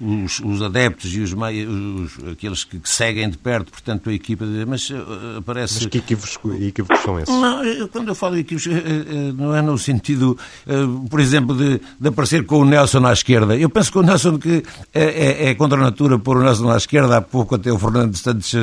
[0.00, 4.46] os, os, adeptos e os, os aqueles que, que, seguem de perto, portanto, a equipa,
[4.66, 5.74] mas uh, parece...
[5.74, 7.34] Mas que equívocos equívocos são esses?
[7.34, 10.74] Não, quando eu falo equívocos, eh, eh, não é no sentido, eh,
[11.10, 13.56] por exemplo, de, de aparecer com o Nelson à esquerda.
[13.56, 14.62] Eu penso que o Nelson que
[14.94, 17.78] é, é, é contra a natura pôr o Nelson à esquerda, há pouco até o
[17.78, 18.54] Fernando Santos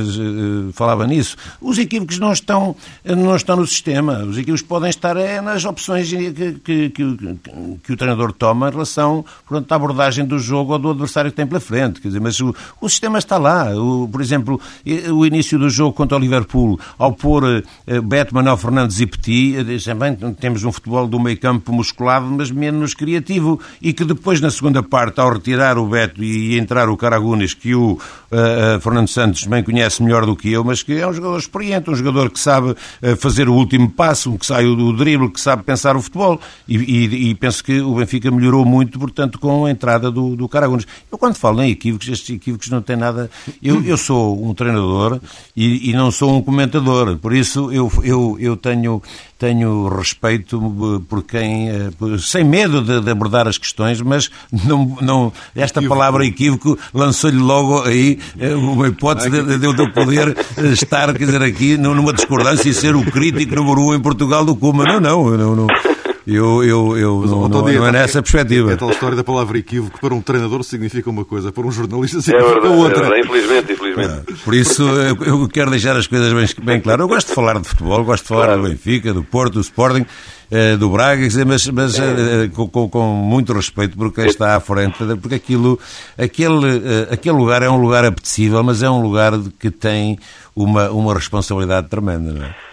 [0.73, 1.35] falava nisso.
[1.61, 4.23] Os equívocos não estão, não estão no sistema.
[4.23, 7.17] Os equívocos podem estar é, nas opções que, que, que,
[7.83, 11.47] que, o treinador toma em relação à abordagem do jogo ou do adversário que tem
[11.47, 11.99] pela frente.
[11.99, 13.75] Quer dizer, mas o, o sistema está lá.
[13.75, 14.59] O, por exemplo,
[15.13, 17.64] o início do jogo contra o Liverpool, ao pôr
[18.03, 22.51] Beto, Manuel Fernandes e Petit, eh, também temos um futebol do meio campo musculado, mas
[22.51, 26.97] menos criativo, e que depois, na segunda parte, ao retirar o Beto e entrar o
[26.97, 31.07] Caragunes, que o uh, Fernando Santos bem conhece melhor do que eu, mas que é
[31.07, 34.93] um jogador experiente, um jogador que sabe uh, fazer o último passo, que sai do
[34.93, 38.99] drible, que sabe pensar o futebol, e, e, e, penso que o Benfica melhorou muito,
[38.99, 40.85] portanto, com a entrada do, do Caragunes.
[41.11, 43.29] Eu, quando falo em equívocos, estes equívocos não têm nada...
[43.61, 45.19] Eu, eu sou um treinador
[45.55, 49.01] e, e não sou um comentador, por isso eu, eu, eu tenho,
[49.37, 51.89] tenho respeito por quem, eh,
[52.19, 57.83] sem medo de, de abordar as questões, mas não, não, esta palavra equívoco lançou-lhe logo
[57.83, 62.69] aí eh, uma hipótese de, de eu poder eh, estar, quer dizer, aqui numa discordância
[62.69, 64.83] e ser o crítico número um em Portugal do Kuma.
[64.83, 65.67] Não, não, não, não.
[66.27, 68.73] Eu, eu, eu Mas, não, não, não, é nessa perspectiva.
[68.73, 72.19] É tal história da palavra equívoco para um treinador significa uma coisa, para um jornalista
[72.19, 72.97] significa é verdade, outra.
[72.97, 74.33] É verdade, infelizmente, infelizmente.
[74.33, 77.01] É, por isso eu quero deixar as coisas bem, bem claras.
[77.01, 78.61] Eu gosto de falar de futebol, gosto de falar claro.
[78.63, 80.05] do Benfica, do Porto, do Sporting
[80.49, 82.47] eh, do Braga, mas, mas é.
[82.47, 85.79] com, com, muito respeito por quem está à frente, porque aquilo,
[86.17, 90.17] aquele, aquele lugar é um lugar apetecível, mas é um lugar que tem
[90.55, 92.64] uma, uma responsabilidade tremenda, não é?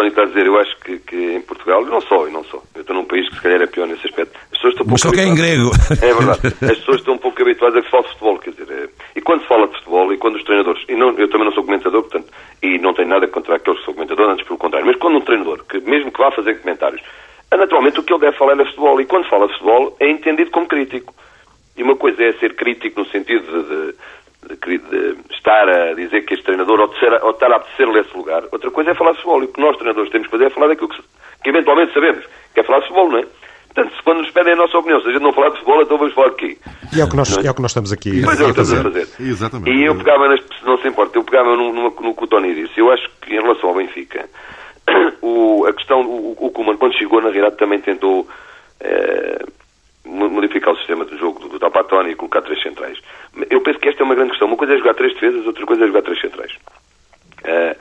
[0.00, 0.46] Eu, eu concordo com o que o Tony está a dizer.
[0.46, 3.28] Eu acho que, que em Portugal, não só, e não só, eu estou num país
[3.28, 4.38] que se calhar é pior nesse aspecto.
[4.52, 5.70] As pessoas estão um Mas só que é em grego.
[6.02, 6.46] É verdade.
[6.46, 8.88] As pessoas estão um pouco habituadas a que se fale de futebol, quer dizer, é...
[9.16, 11.52] e quando se fala de futebol, e quando os treinadores, e não, eu também não
[11.52, 12.32] sou comentador, portanto,
[12.62, 15.20] e não tenho nada contra aqueles que são comentadores, antes pelo contrário, mas quando um
[15.20, 17.02] treinador, que mesmo que vá fazer comentários,
[17.56, 19.00] naturalmente o que ele deve falar é de futebol.
[19.00, 21.14] E quando fala de futebol é entendido como crítico.
[21.76, 23.94] E uma coisa é ser crítico no sentido de, de,
[24.48, 26.90] de, de estar a dizer que este treinador ou,
[27.22, 28.42] ou estar a apetecer-lhe esse lugar.
[28.50, 29.42] Outra coisa é falar de futebol.
[29.42, 31.02] E o que nós, treinadores, temos que fazer é falar daquilo que,
[31.42, 32.24] que eventualmente sabemos,
[32.54, 33.26] que é falar de futebol, não é?
[33.72, 35.82] Portanto, se quando nos pedem a nossa opinião, se a gente não falar de futebol,
[35.82, 36.58] então vamos falar de quê?
[36.92, 37.46] E é o que nós, é?
[37.46, 38.82] é o que nós estamos aqui pois é, a fazer.
[38.82, 39.08] fazer.
[39.20, 39.70] Exatamente.
[39.70, 42.26] E eu pegava, nas, se não se importa, eu pegava no, no, no que o
[42.26, 42.80] Tony disse.
[42.80, 44.28] Eu acho que em relação ao Benfica,
[45.22, 48.26] o, a questão, o, o Kuman, quando chegou, na realidade, também tentou
[48.80, 49.44] eh,
[50.04, 52.98] modificar o sistema de jogo do, do Tapatoni e colocar três centrais.
[53.50, 54.48] Eu penso que esta é uma grande questão.
[54.48, 56.52] Uma coisa é jogar três defesas, outra coisa é jogar três centrais.
[57.44, 57.76] Uh,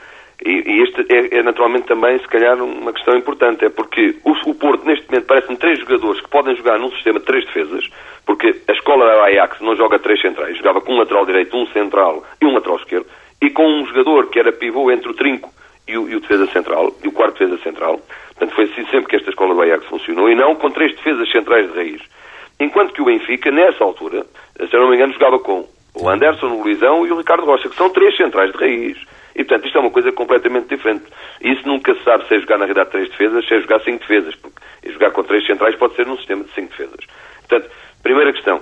[0.45, 3.65] e, e este é, é, naturalmente também, se calhar, uma questão importante.
[3.65, 7.19] É porque o, o Porto, neste momento, parece-me três jogadores que podem jogar num sistema
[7.19, 7.89] de três defesas,
[8.25, 11.67] porque a escola da Ajax não joga três centrais, jogava com um lateral direito, um
[11.67, 13.07] central e um lateral esquerdo,
[13.41, 15.51] e com um jogador que era pivô entre o trinco
[15.87, 17.99] e o, e o defesa central, e o quarto defesa central.
[18.39, 21.29] Portanto, foi assim sempre que esta escola do Ajax funcionou, e não com três defesas
[21.29, 22.01] centrais de raiz.
[22.57, 24.25] Enquanto que o Benfica, nessa altura,
[24.57, 27.67] se eu não me engano, jogava com o Anderson, o Luizão e o Ricardo Rocha,
[27.67, 28.97] que são três centrais de raiz.
[29.35, 31.03] E, portanto, isto é uma coisa completamente diferente.
[31.41, 33.99] Isso nunca se sabe se é jogar, na realidade, três defesas, se é jogar cinco
[33.99, 34.57] defesas, porque
[34.89, 37.05] jogar com três centrais pode ser num sistema de cinco defesas.
[37.47, 37.69] Portanto,
[38.01, 38.61] primeira questão.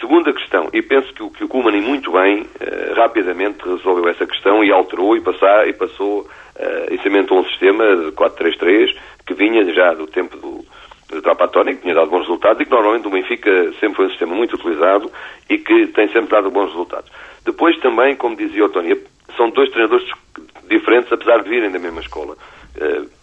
[0.00, 4.26] Segunda questão, e penso que o, que o Kumani muito bem, uh, rapidamente resolveu essa
[4.26, 9.34] questão e alterou e, passar, e passou uh, e cimentou um sistema de 4-3-3 que
[9.34, 10.64] vinha já do tempo do,
[11.08, 14.10] do Trapatoni, que tinha dado bons resultados e que normalmente o Benfica sempre foi um
[14.10, 15.10] sistema muito utilizado
[15.48, 17.10] e que tem sempre dado bons resultados.
[17.44, 18.98] Depois também, como dizia o Tony,
[19.36, 20.06] são dois treinadores
[20.68, 22.36] diferentes, apesar de virem da mesma escola.
[22.76, 23.18] Uh,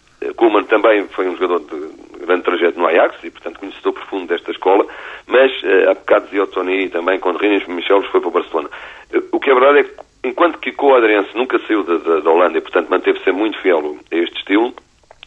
[0.65, 4.85] também foi um jogador de grande trajeto no Ajax e, portanto, conhecedor profundo desta escola,
[5.27, 8.69] mas uh, há bocado dizia o Tony também, quando Rinus Michelos foi para o Barcelona.
[9.13, 9.93] Uh, o que é verdade é que,
[10.25, 10.99] enquanto que o
[11.35, 14.73] nunca saiu da, da, da Holanda e, portanto, manteve-se muito fiel a este estilo,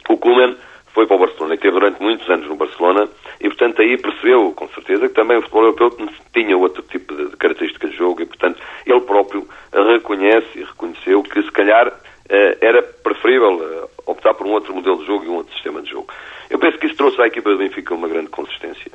[0.09, 0.57] o Koeman
[0.93, 3.09] foi para o Barcelona e esteve durante muitos anos no Barcelona
[3.41, 7.29] e, portanto, aí percebeu, com certeza, que também o futebol europeu tinha outro tipo de,
[7.31, 11.93] de característica de jogo e, portanto, ele próprio reconhece e reconheceu que, se calhar,
[12.29, 15.81] eh, era preferível eh, optar por um outro modelo de jogo e um outro sistema
[15.83, 16.09] de jogo.
[16.51, 18.91] Eu penso que isso trouxe à equipa do Benfica uma grande consistência.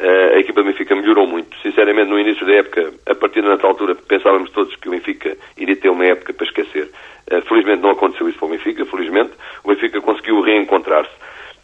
[0.00, 1.54] Uh, a equipa do Benfica melhorou muito.
[1.60, 5.76] Sinceramente, no início da época, a partir da altura, pensávamos todos que o Benfica iria
[5.76, 6.90] ter uma época para esquecer.
[7.30, 9.32] Uh, felizmente não aconteceu isso para o Benfica, felizmente.
[9.62, 11.10] O Benfica conseguiu reencontrar-se.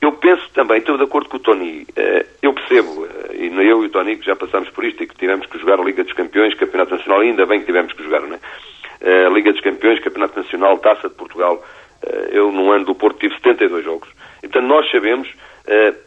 [0.03, 3.87] Eu penso também, estou de acordo com o Tony, uh, eu percebo, e eu e
[3.87, 6.13] o Tony que já passámos por isto e que tivemos que jogar a Liga dos
[6.13, 9.29] Campeões, Campeonato Nacional, ainda bem que tivemos que jogar, não é?
[9.31, 11.65] Liga dos Campeões, Campeonato Nacional, Taça de Portugal.
[12.31, 14.09] eu, no ano do Porto, tive 72 jogos.
[14.43, 15.29] E, portanto, nós sabemos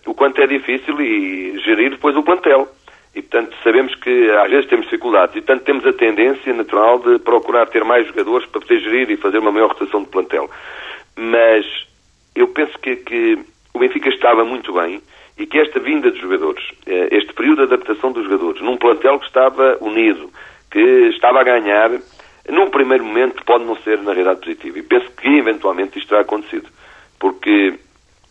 [0.06, 2.68] o quanto é difícil e gerir depois o plantel.
[3.16, 7.20] E, portanto, sabemos que às vezes temos dificuldades e, portanto, temos a tendência natural de
[7.20, 10.50] procurar ter mais jogadores para poder gerir e fazer uma maior rotação de plantel.
[11.16, 11.66] Mas
[12.36, 13.40] eu penso que, que
[13.74, 15.02] o Benfica estava muito bem
[15.38, 19.20] e que esta vinda de jogadores, eh, este período de adaptação dos jogadores, num plantel
[19.20, 20.30] que estava unido,
[20.70, 21.92] que estava a ganhar,
[22.50, 24.78] num primeiro momento pode não ser na realidade positivo.
[24.78, 26.68] E penso que eventualmente isto terá acontecido.
[27.20, 27.74] Porque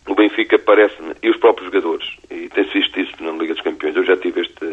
[0.08, 3.94] o Benfica parece-me, e os próprios jogadores, e tem-se visto isso na Liga dos Campeões,
[3.94, 4.64] eu já tive este,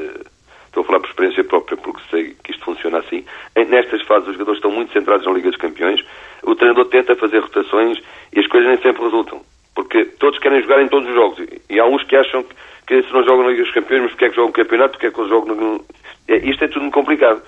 [0.67, 4.33] estou a falar por experiência própria porque sei que isto funciona assim, nestas fases os
[4.33, 6.03] jogadores estão muito centrados na Liga dos Campeões,
[6.43, 7.97] o treinador tenta fazer rotações
[8.33, 9.41] e as coisas nem sempre resultam,
[9.75, 12.55] porque todos querem jogar em todos os jogos, e há uns que acham que,
[12.87, 14.91] que se não jogam na Liga dos Campeões, mas porque é que jogam o campeonato,
[14.91, 15.85] porque é que eles jogam no...
[16.27, 17.41] É, isto é tudo muito complicado.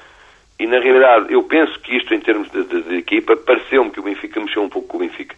[0.60, 4.00] E na realidade, eu penso que isto, em termos de, de, de equipa, pareceu-me que
[4.00, 5.36] o Benfica mexeu um pouco com o Benfica.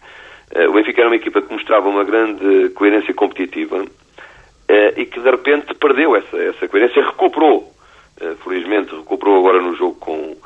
[0.54, 3.88] Uh, o Benfica era uma equipa que mostrava uma grande coerência competitiva uh,
[4.96, 7.72] e que de repente perdeu essa, essa coerência, recuperou.
[8.20, 10.36] Uh, felizmente recuperou agora no jogo com,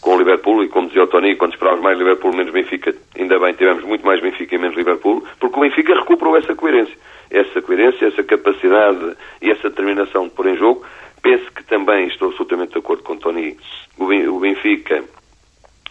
[0.00, 3.38] com o Liverpool e como dizia o Tony, quando esperávamos mais Liverpool menos Benfica, ainda
[3.38, 6.96] bem tivemos muito mais Benfica e menos Liverpool, porque o Benfica recuperou essa coerência.
[7.30, 10.84] Essa coerência, essa capacidade e essa determinação de pôr em jogo.
[11.22, 13.56] Penso que também estou absolutamente de acordo com o Tony.
[13.98, 15.02] O Benfica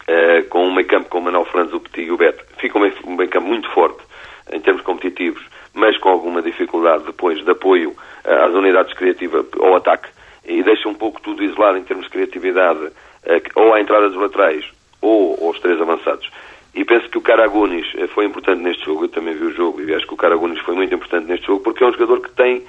[0.02, 2.76] Uh, com um meio campo com o Manuel Fernandes, o Petit e o Beto, fica
[2.76, 4.02] um meio, um meio campo muito forte
[4.52, 9.76] em termos competitivos, mas com alguma dificuldade depois de apoio uh, às unidades criativas ao
[9.76, 10.08] ataque
[10.44, 12.92] e deixa um pouco tudo isolado em termos de criatividade, uh,
[13.54, 16.30] ou à entrada dos laterais ou aos três avançados.
[16.74, 19.94] E penso que o Caragunis foi importante neste jogo, eu também vi o jogo e
[19.94, 22.64] acho que o Caragunis foi muito importante neste jogo porque é um jogador que tem,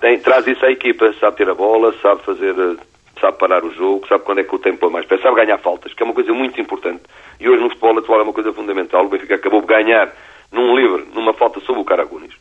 [0.00, 2.54] tem traz isso à equipa, sabe ter a bola, sabe fazer
[3.20, 5.58] sabe parar o jogo, sabe quando é que o tempo é mais pé, sabe ganhar
[5.58, 7.02] faltas, que é uma coisa muito importante.
[7.38, 9.04] E hoje no futebol atual é uma coisa fundamental.
[9.04, 10.12] O Benfica acabou de ganhar
[10.50, 12.34] num livre, numa falta sobre o Caragunis.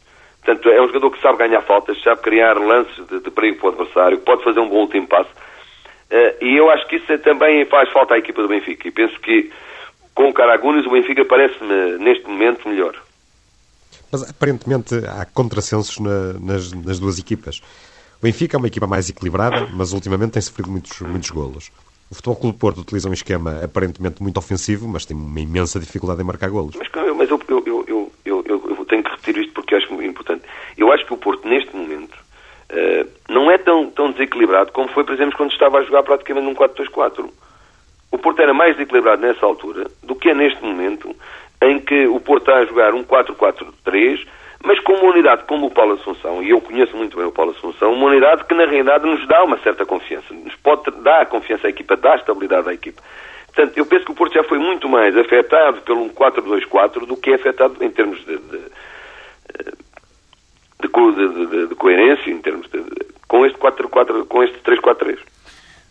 [0.44, 3.68] Portanto, é um jogador que sabe ganhar faltas, sabe criar lances de, de perigo para
[3.68, 5.30] o adversário, pode fazer um bom último passe.
[5.30, 8.88] Uh, e eu acho que isso também faz falta à equipa do Benfica.
[8.88, 9.52] E penso que
[10.16, 12.96] com o Caragunis o Benfica parece-me neste momento melhor.
[14.12, 17.62] Mas aparentemente há contrassensos na, nas, nas duas equipas.
[18.22, 21.72] Benfica é uma equipa mais equilibrada, mas ultimamente tem sofrido muitos, muitos golos.
[22.12, 26.22] O Futebol Clube Porto utiliza um esquema aparentemente muito ofensivo, mas tem uma imensa dificuldade
[26.22, 26.76] em marcar golos.
[26.76, 30.44] Mas, mas eu, eu, eu, eu, eu, tenho que repetir isto porque acho muito importante.
[30.76, 32.16] Eu acho que o Porto, neste momento,
[32.72, 36.48] uh, não é tão, tão desequilibrado como foi, por exemplo, quando estava a jogar praticamente
[36.48, 37.30] num 4-2-4.
[38.12, 41.16] O Porto era mais desequilibrado nessa altura do que é neste momento,
[41.62, 44.26] em que o Porto está a jogar um 4-4-3,
[44.64, 47.52] mas com uma unidade como o Paulo Assunção, e eu conheço muito bem o Paulo
[47.52, 51.68] Assunção, uma unidade que na realidade nos dá uma certa confiança, nos pode dar confiança
[51.68, 53.02] à equipa, dá estabilidade à equipa.
[53.48, 57.32] Portanto, eu penso que o Porto já foi muito mais afetado pelo 4-2-4 do que
[57.32, 58.60] é afetado em termos de, de,
[60.82, 62.84] de, de, de coerência, em termos de,
[63.28, 65.18] com este 4-4, com este 3-4-3.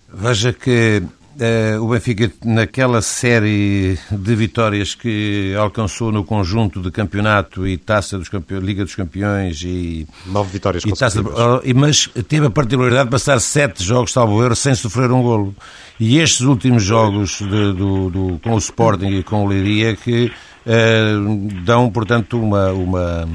[0.08, 1.02] Veja que
[1.38, 8.18] Uh, o Benfica, naquela série de vitórias que alcançou no conjunto de campeonato e taça
[8.18, 10.04] dos campeões, Liga dos Campeões e.
[10.26, 14.56] Nove vitórias e taça, de, Mas teve a particularidade de passar sete jogos, salvo erro,
[14.56, 15.54] sem sofrer um golo.
[16.00, 20.32] E estes últimos jogos de, do, do, com o Sporting e com o Leiria que
[20.66, 22.72] uh, dão, portanto, uma.
[22.72, 23.28] uma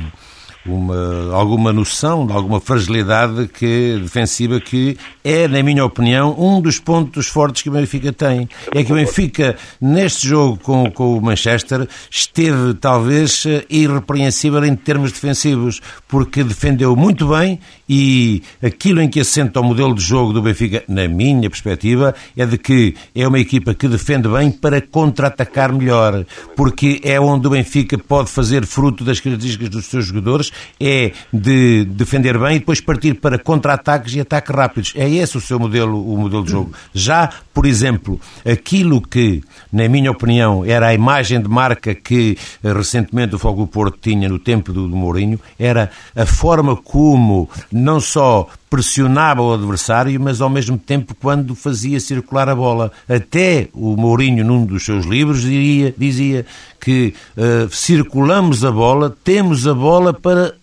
[0.66, 7.28] uma, alguma noção, alguma fragilidade que, defensiva que é, na minha opinião, um dos pontos
[7.28, 8.48] fortes que o Benfica tem.
[8.74, 15.12] É que o Benfica, neste jogo com, com o Manchester, esteve talvez irrepreensível em termos
[15.12, 20.42] defensivos, porque defendeu muito bem e aquilo em que assenta o modelo de jogo do
[20.42, 25.74] Benfica, na minha perspectiva, é de que é uma equipa que defende bem para contra-atacar
[25.74, 31.12] melhor, porque é onde o Benfica pode fazer fruto das características dos seus jogadores é
[31.32, 34.94] de defender bem e depois partir para contra-ataques e ataques rápidos.
[34.96, 36.74] É esse o seu modelo, o modelo de jogo.
[36.94, 39.42] Já, por exemplo, aquilo que,
[39.72, 44.28] na minha opinião, era a imagem de marca que eh, recentemente o Fogo Porto tinha
[44.30, 50.42] no tempo do, do Mourinho, era a forma como não só pressionava o adversário, mas
[50.42, 52.92] ao mesmo tempo quando fazia circular a bola.
[53.10, 56.46] Até o Mourinho, num dos seus livros, diria, dizia
[56.80, 60.56] que uh, circulamos a bola, temos a bola para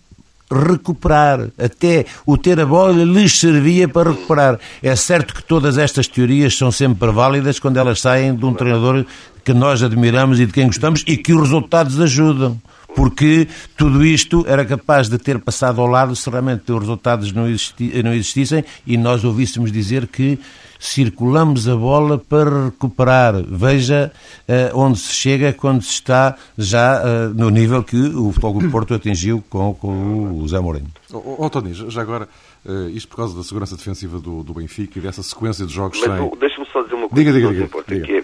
[0.51, 1.47] recuperar.
[1.57, 4.59] Até o ter a bola lhes servia para recuperar.
[4.83, 9.05] É certo que todas estas teorias são sempre válidas quando elas saem de um treinador
[9.43, 12.59] que nós admiramos e de quem gostamos e que os resultados ajudam.
[12.95, 17.47] Porque tudo isto era capaz de ter passado ao lado se realmente os resultados não,
[17.47, 20.37] existi não existissem e nós ouvíssemos dizer que
[20.81, 23.35] circulamos a bola para recuperar.
[23.47, 24.11] Veja
[24.49, 28.71] uh, onde se chega quando se está já uh, no nível que o Futebol do
[28.71, 30.89] Porto atingiu com, com o Zé Mourinho.
[31.13, 32.27] Oh, oh, Tony, já agora,
[32.65, 35.99] uh, isto por causa da segurança defensiva do, do Benfica e dessa sequência de jogos
[36.05, 36.39] Mas, sem...
[36.39, 38.23] Deixa-me só dizer uma coisa diga, diga, diga, diga.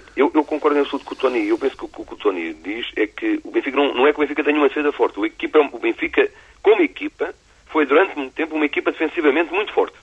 [0.73, 1.47] Que é, eu, eu concordo em absoluto com o Tony.
[1.47, 4.13] Eu penso que o que o Tony diz é que o Benfica não, não é
[4.13, 5.19] que o Benfica tenha uma defesa forte.
[5.19, 6.29] O, equipa, o Benfica,
[6.61, 7.33] como equipa,
[7.67, 9.97] foi durante muito tempo uma equipa defensivamente muito forte.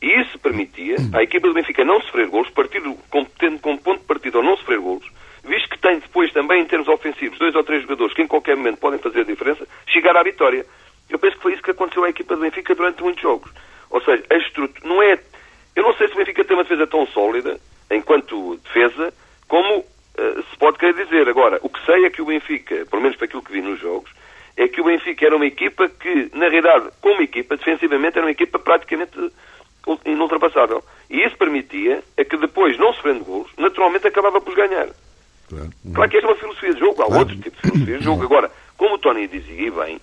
[0.00, 2.96] E isso permitia à equipa do Benfica não sofrer golos, partido,
[3.38, 5.04] tendo como ponto de partida ou não sofrer golos,
[5.44, 8.56] visto que tem depois também, em termos ofensivos, dois ou três jogadores que em qualquer
[8.56, 10.64] momento podem fazer a diferença, chegar à vitória.
[11.10, 13.50] Eu penso que foi isso que aconteceu à equipa do Benfica durante muitos jogos.
[13.90, 15.18] Ou seja, a estrutura não é.
[15.74, 17.58] Eu não sei se o Benfica tem uma defesa tão sólida,
[17.90, 19.12] enquanto defesa,
[19.48, 19.84] como uh,
[20.50, 21.28] se pode querer dizer.
[21.28, 23.80] Agora, o que sei é que o Benfica, pelo menos para aquilo que vi nos
[23.80, 24.10] jogos,
[24.56, 28.32] é que o Benfica era uma equipa que, na realidade, como equipa, defensivamente, era uma
[28.32, 29.16] equipa praticamente
[30.04, 30.84] inultrapassável.
[31.08, 34.88] E isso permitia é que depois, não sofrendo golos, naturalmente acabava por ganhar.
[35.48, 37.20] Claro, claro que esta é uma filosofia de jogo, há claro.
[37.20, 38.22] outro tipo de filosofia de jogo.
[38.24, 40.00] Agora, como o Tony dizia, e bem,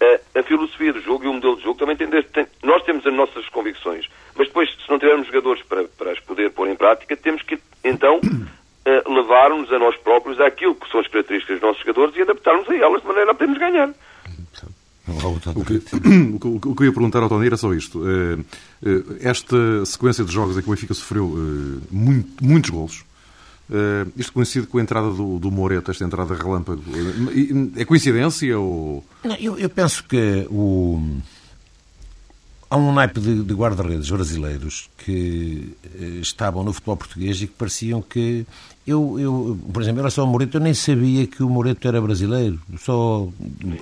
[0.00, 3.06] a, a, filosofia do jogo e o modelo de jogo também tem, tem, nós temos
[3.06, 6.76] as nossas convicções, mas depois, se não tivermos jogadores para, para as poder pôr em
[6.76, 8.20] prática, temos que, então,
[9.06, 12.76] levar-nos a nós próprios àquilo que são as características dos nossos jogadores e adaptarmos a
[12.76, 13.94] elas de maneira a podermos ganhar.
[15.54, 18.02] O que, o que eu ia perguntar ao Tony era só isto.
[18.06, 18.38] Eh,
[18.84, 23.04] eh, esta sequência de jogos em que o Benfica sofreu eh, muito, muitos golos,
[24.16, 26.82] isto coincide com a entrada do, do Moreto, esta entrada relâmpago.
[27.76, 29.04] É coincidência ou...
[29.22, 30.98] Não, eu, eu, penso que o...
[32.70, 35.76] há um naipe de, de guarda-redes brasileiros que
[36.22, 38.46] estavam no futebol português e que pareciam que
[38.88, 42.00] eu, eu, por exemplo, em relação ao Moreto, eu nem sabia que o Moreto era
[42.00, 42.58] brasileiro.
[42.78, 43.28] Só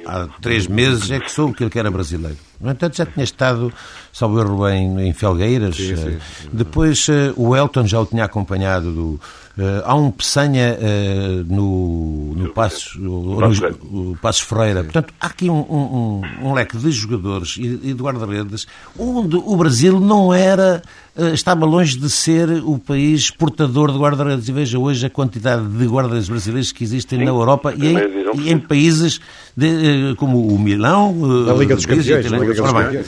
[0.05, 2.37] há três meses é que soube que ele era brasileiro.
[2.61, 3.73] No entanto, já tinha estado,
[4.13, 5.77] salvo erro, em, em Felgueiras.
[5.77, 6.19] Sim, sim.
[6.53, 8.91] Depois, uh, o Elton já o tinha acompanhado.
[8.93, 9.21] Do,
[9.59, 14.85] uh, há um Peçanha uh, no, no Passos, no, no Passos Ferreira.
[14.85, 18.67] Portanto, há aqui um, um, um leque de jogadores e, e de guarda-redes
[18.99, 20.83] onde o Brasil não era
[21.19, 24.49] eh, estava longe de ser o país portador de guarda-redes.
[24.49, 27.97] E veja hoje a quantidade de guarda-redes brasileiros que existem Sim, na Europa e em,
[28.39, 29.19] e em, países
[29.57, 32.27] de, como o Milão, a Liga dos Campeões.
[32.47, 33.07] Liga dos Campeões.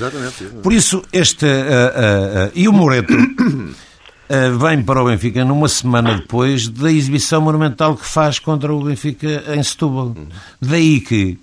[0.62, 1.47] Por isso, este.
[1.47, 3.12] Uh, uh, e o Moreto.
[4.61, 9.43] vem para o Benfica numa semana depois da exibição monumental que faz contra o Benfica
[9.57, 10.14] em Setúbal.
[10.61, 11.39] Daí que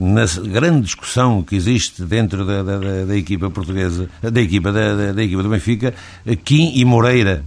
[0.00, 5.22] na grande discussão que existe dentro da, da, da equipa portuguesa, da equipa, da, da,
[5.22, 5.94] equipa do Benfica,
[6.44, 7.44] Kim e Moreira.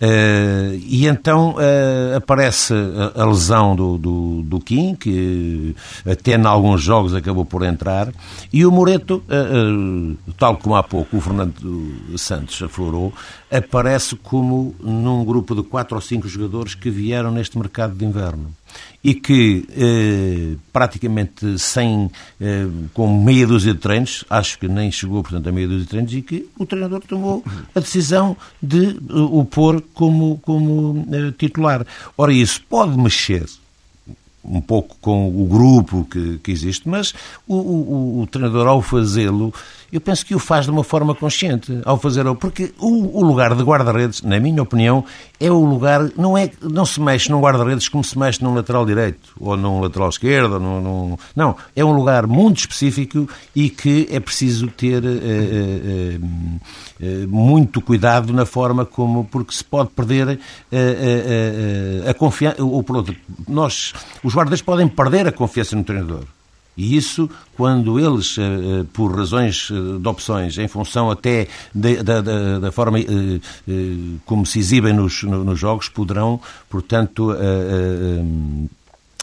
[0.00, 5.76] Uh, e então uh, aparece a, a, lesão do, do, do, Kim, que
[6.10, 8.10] até em alguns jogos acabou por entrar,
[8.50, 13.12] e o Moreto, uh, tal como há pouco o Fernando Santos aflorou,
[13.50, 18.54] aparece como num grupo de quatro ou cinco jogadores que vieram neste mercado de inverno
[19.02, 22.10] e que eh, praticamente sem,
[22.40, 25.88] eh, com meia dúzia de treinos, acho que nem chegou, portanto, a meia dúzia de
[25.88, 27.42] treinos, e que o treinador tomou
[27.74, 31.86] a decisão de uh, o pôr como, como uh, titular.
[32.16, 33.46] Ora, isso pode mexer
[34.44, 37.14] um pouco com o grupo que, que existe, mas
[37.46, 39.52] o, o, o treinador, ao fazê-lo,
[39.92, 43.54] eu penso que o faz de uma forma consciente ao fazer porque o, o lugar
[43.54, 45.04] de guarda-redes, na minha opinião,
[45.38, 48.84] é o lugar não é não se mexe num guarda-redes como se mexe num lateral
[48.84, 54.06] direito ou num lateral esquerdo, num, num, não é um lugar muito específico e que
[54.10, 56.18] é preciso ter eh, eh,
[57.00, 60.38] eh, muito cuidado na forma como porque se pode perder
[62.08, 62.56] a confiança.
[63.48, 66.24] Nós os guarda-redes podem perder a confiança no treinador.
[66.80, 67.28] E isso,
[67.58, 72.72] quando eles, eh, eh, por razões eh, de opções, em função até da, da, da
[72.72, 72.98] forma
[74.24, 77.34] como se exibem nos, nos jogos, poderão, portanto,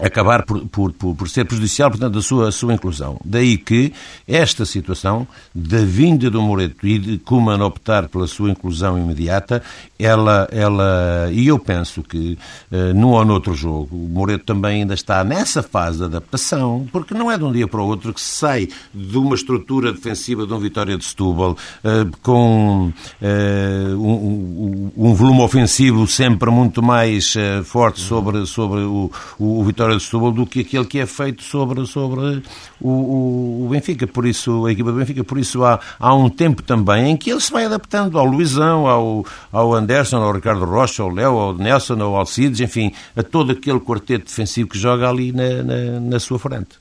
[0.02, 3.20] acabar por, por, por, ser prejudicial, portanto, da sua, sua inclusão.
[3.26, 3.92] Daí que
[4.28, 9.64] esta situação da vinda do Moreto e de Kuman optar pela sua inclusão imediata,
[9.98, 12.38] ela, ela e eu penso que
[12.72, 17.14] uh, num ou noutro jogo, o Moreto também ainda está nessa fase de adaptação, porque
[17.14, 20.54] não é de um dia para o outro que sai de uma estrutura defensiva de
[20.54, 28.00] um Vitória de Setúbal uh, com uh, um, um, volume ofensivo sempre muito mais forte
[28.00, 31.86] sobre, sobre o, o Vitória vitória de Setúbal do que aquele que é feito sobre,
[31.86, 32.44] sobre
[32.82, 34.06] o, o, o, Benfica.
[34.06, 37.32] Por isso, a equipa do Benfica, por isso há, há um tempo também em que
[37.32, 41.54] ele se vai adaptando ao Luizão, ao, ao Anderson, ao Ricardo Rocha, ao Léo, ao
[41.54, 46.20] Nelson, ao Alcides, enfim, a todo aquele quarteto defensivo que joga ali na, na, na
[46.20, 46.78] sua frente.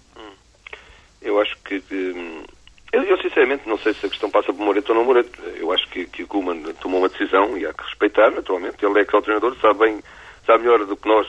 [1.23, 1.83] Eu acho que.
[2.93, 5.39] Eu, sinceramente não sei se a questão passa por Moreto ou não Moreto.
[5.57, 8.85] Eu acho que, que o Kuman tomou uma decisão e há que respeitar, naturalmente.
[8.85, 10.01] Ele é que é o treinador, sabe bem,
[10.47, 11.27] sabe melhor do que nós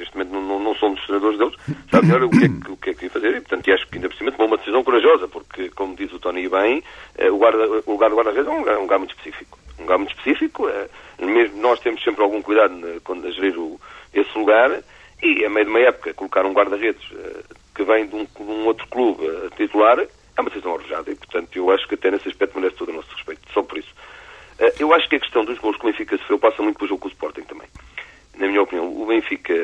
[0.00, 1.54] neste momento não, não, somos treinadores deles,
[1.90, 3.96] sabe melhor o que, é que, o que é que fazer e, portanto, acho que
[3.96, 6.82] ainda por cima tomou uma decisão corajosa, porque, como diz o Tony bem,
[7.16, 9.58] eh, o, guarda, o lugar do guarda-redes é um lugar, um lugar muito específico.
[9.78, 10.88] Um lugar muito específico, é,
[11.24, 13.80] mesmo nós temos sempre algum cuidado na, quando a gerir o,
[14.12, 14.82] esse lugar
[15.22, 17.42] e, a meio de uma época, colocar um guarda-redes eh,
[17.74, 19.22] que vem de um, de um outro clube
[19.56, 22.88] titular é uma decisão arrojada e, portanto, eu acho que até nesse aspecto merece todo
[22.90, 23.94] o nosso respeito, só por isso.
[24.78, 27.00] Eu acho que a questão dos gols que o Benfica sofreu passa muito pelo jogo
[27.00, 27.66] com o Sporting também
[28.40, 29.54] na minha opinião, o Benfica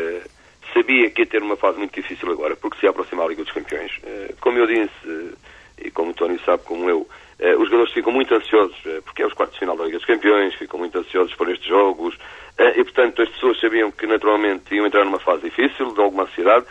[0.73, 3.43] sabia que ia ter uma fase muito difícil agora, porque se ia aproximar a Liga
[3.43, 3.91] dos Campeões.
[4.05, 7.09] Eh, como eu disse, eh, e como o Tony sabe, como eu,
[7.39, 10.07] eh, os jogadores ficam muito ansiosos, porque é os quartos de final da Liga dos
[10.07, 12.17] Campeões, ficam muito ansiosos por estes jogos,
[12.59, 16.65] e portanto as pessoas sabiam que naturalmente iam entrar numa fase difícil, de alguma ansiedade,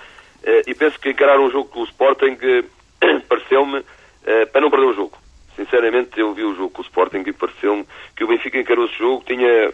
[0.66, 2.38] e penso que encararam um jogo com o Sporting
[3.30, 3.84] pareceu-me
[4.52, 5.16] para não perder o jogo.
[5.56, 7.86] Sinceramente, eu vi o jogo com o Sporting e pareceu-me
[8.16, 9.72] que o Benfica encarou esse jogo, tinha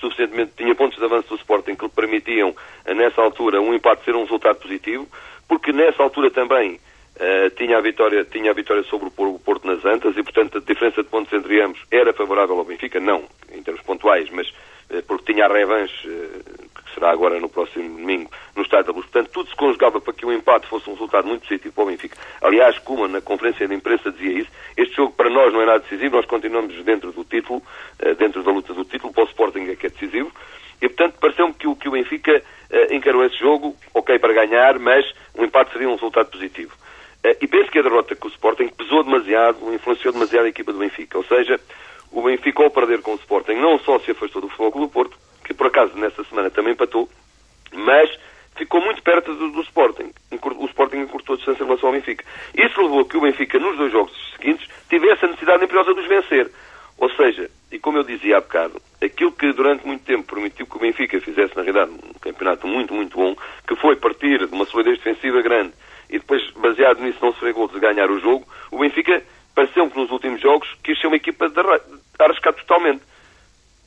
[0.00, 4.04] suficientemente, tinha pontos de avanço do Sporting que lhe permitiam, eh, nessa altura, um empate
[4.04, 5.06] ser um resultado positivo,
[5.48, 9.84] porque nessa altura também uh, tinha, a vitória, tinha a vitória sobre o Porto nas
[9.84, 13.62] Antas e, portanto, a diferença de pontos entre ambos era favorável ao Benfica, não em
[13.62, 18.62] termos pontuais, mas uh, porque tinha a revanche, uh, será agora no próximo domingo, no
[18.62, 19.06] Estádio da Luz.
[19.06, 21.86] Portanto, tudo se conjugava para que o empate fosse um resultado muito positivo para o
[21.86, 22.16] Benfica.
[22.40, 24.50] Aliás, Kuma, na conferência de imprensa, dizia isso.
[24.76, 27.62] Este jogo para nós não é nada decisivo, nós continuamos dentro do título,
[27.98, 30.32] eh, dentro da luta do título, para o Sporting é que é decisivo.
[30.80, 34.78] E, portanto, pareceu-me que o, que o Benfica uh, encarou esse jogo, ok, para ganhar,
[34.78, 35.04] mas
[35.36, 36.72] um empate seria um resultado positivo.
[37.22, 40.72] Uh, e penso que a derrota com o Sporting pesou demasiado, influenciou demasiado a equipa
[40.72, 41.18] do Benfica.
[41.18, 41.60] Ou seja,
[42.10, 45.18] o Benfica, ao perder com o Sporting, não só se afastou do Futebol do Porto,
[45.50, 47.08] que por acaso nessa semana também empatou,
[47.72, 48.08] mas
[48.54, 50.12] ficou muito perto do, do Sporting.
[50.30, 52.24] O Sporting encurtou a distância em relação ao Benfica.
[52.54, 56.00] Isso levou a que o Benfica, nos dois jogos seguintes, tivesse a necessidade imperiosa de
[56.00, 56.48] os vencer.
[56.98, 60.76] Ou seja, e como eu dizia há bocado, aquilo que durante muito tempo permitiu que
[60.76, 63.34] o Benfica fizesse, na realidade, um campeonato muito, muito bom,
[63.66, 65.72] que foi partir de uma solidez defensiva grande
[66.08, 69.20] e depois, baseado nisso, não sofrer gols de ganhar o jogo, o Benfica
[69.52, 71.60] pareceu que nos últimos jogos quis ser uma equipa de
[72.20, 73.02] arriscar totalmente.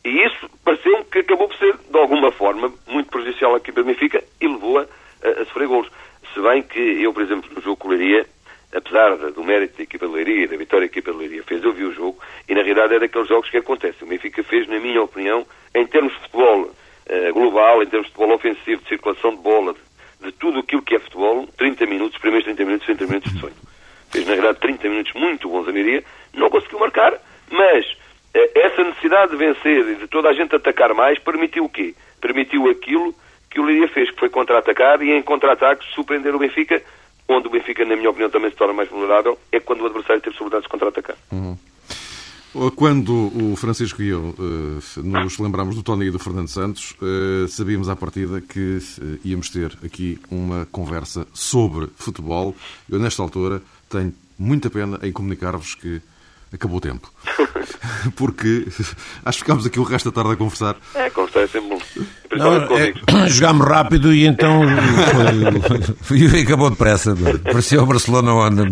[0.05, 3.87] E isso pareceu-me que acabou por ser, de alguma forma, muito prejudicial à equipa do
[3.87, 4.85] Benfica e levou-a
[5.23, 5.89] a, a, sofrer golos.
[6.33, 8.25] Se bem que eu, por exemplo, no jogo com Leiria,
[8.75, 11.71] apesar do mérito da equipa de Leiria, da vitória da equipa de Leiria fez, eu
[11.71, 14.05] vi o jogo e, na realidade, é daqueles jogos que acontecem.
[14.05, 18.13] O Benfica fez, na minha opinião, em termos de futebol uh, global, em termos de
[18.13, 22.17] futebol ofensivo, de circulação de bola, de, de tudo aquilo que é futebol, 30 minutos,
[22.17, 23.55] primeiros 30 minutos, 30 minutos de sonho.
[24.11, 27.13] Fez, na realidade, 30 minutos muito bons a Leiria, não conseguiu marcar,
[27.49, 27.85] mas
[28.34, 31.93] essa necessidade de vencer e de toda a gente atacar mais permitiu o quê?
[32.19, 33.13] Permitiu aquilo
[33.49, 36.81] que o Leiria fez, que foi contra-atacar e em contra-ataques surpreender o Benfica
[37.27, 40.21] onde o Benfica, na minha opinião, também se torna mais vulnerável, é quando o adversário
[40.21, 41.15] tem possibilidade de contra-atacar.
[41.31, 41.57] Uhum.
[42.75, 47.47] Quando o Francisco e eu uh, nos lembramos do Tony e do Fernando Santos, uh,
[47.47, 52.55] sabíamos à partida que uh, íamos ter aqui uma conversa sobre futebol.
[52.88, 53.59] Eu, nesta altura,
[53.89, 55.99] tenho muita pena em comunicar-vos que
[56.53, 57.11] acabou o tempo.
[58.15, 58.67] Porque
[59.25, 60.75] acho que ficámos aqui o resto da tarde a conversar.
[60.93, 61.81] É, conversar é sempre bom.
[62.35, 62.93] Não, é,
[63.27, 64.61] jogámos rápido e então
[66.03, 67.15] foi, foi, acabou depressa.
[67.43, 68.71] Parecia o Barcelona onda.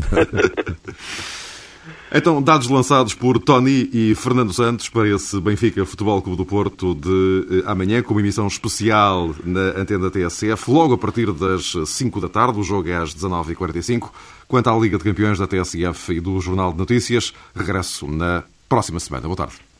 [2.13, 6.93] Então, dados lançados por Tony e Fernando Santos para esse Benfica Futebol Clube do Porto
[6.93, 12.19] de eh, amanhã, com uma emissão especial na antena TSF, logo a partir das 5
[12.19, 14.09] da tarde, o jogo é às 19h45.
[14.45, 18.99] Quanto à Liga de Campeões da TSF e do Jornal de Notícias, regresso na próxima
[18.99, 19.27] semana.
[19.27, 19.70] Boa tarde.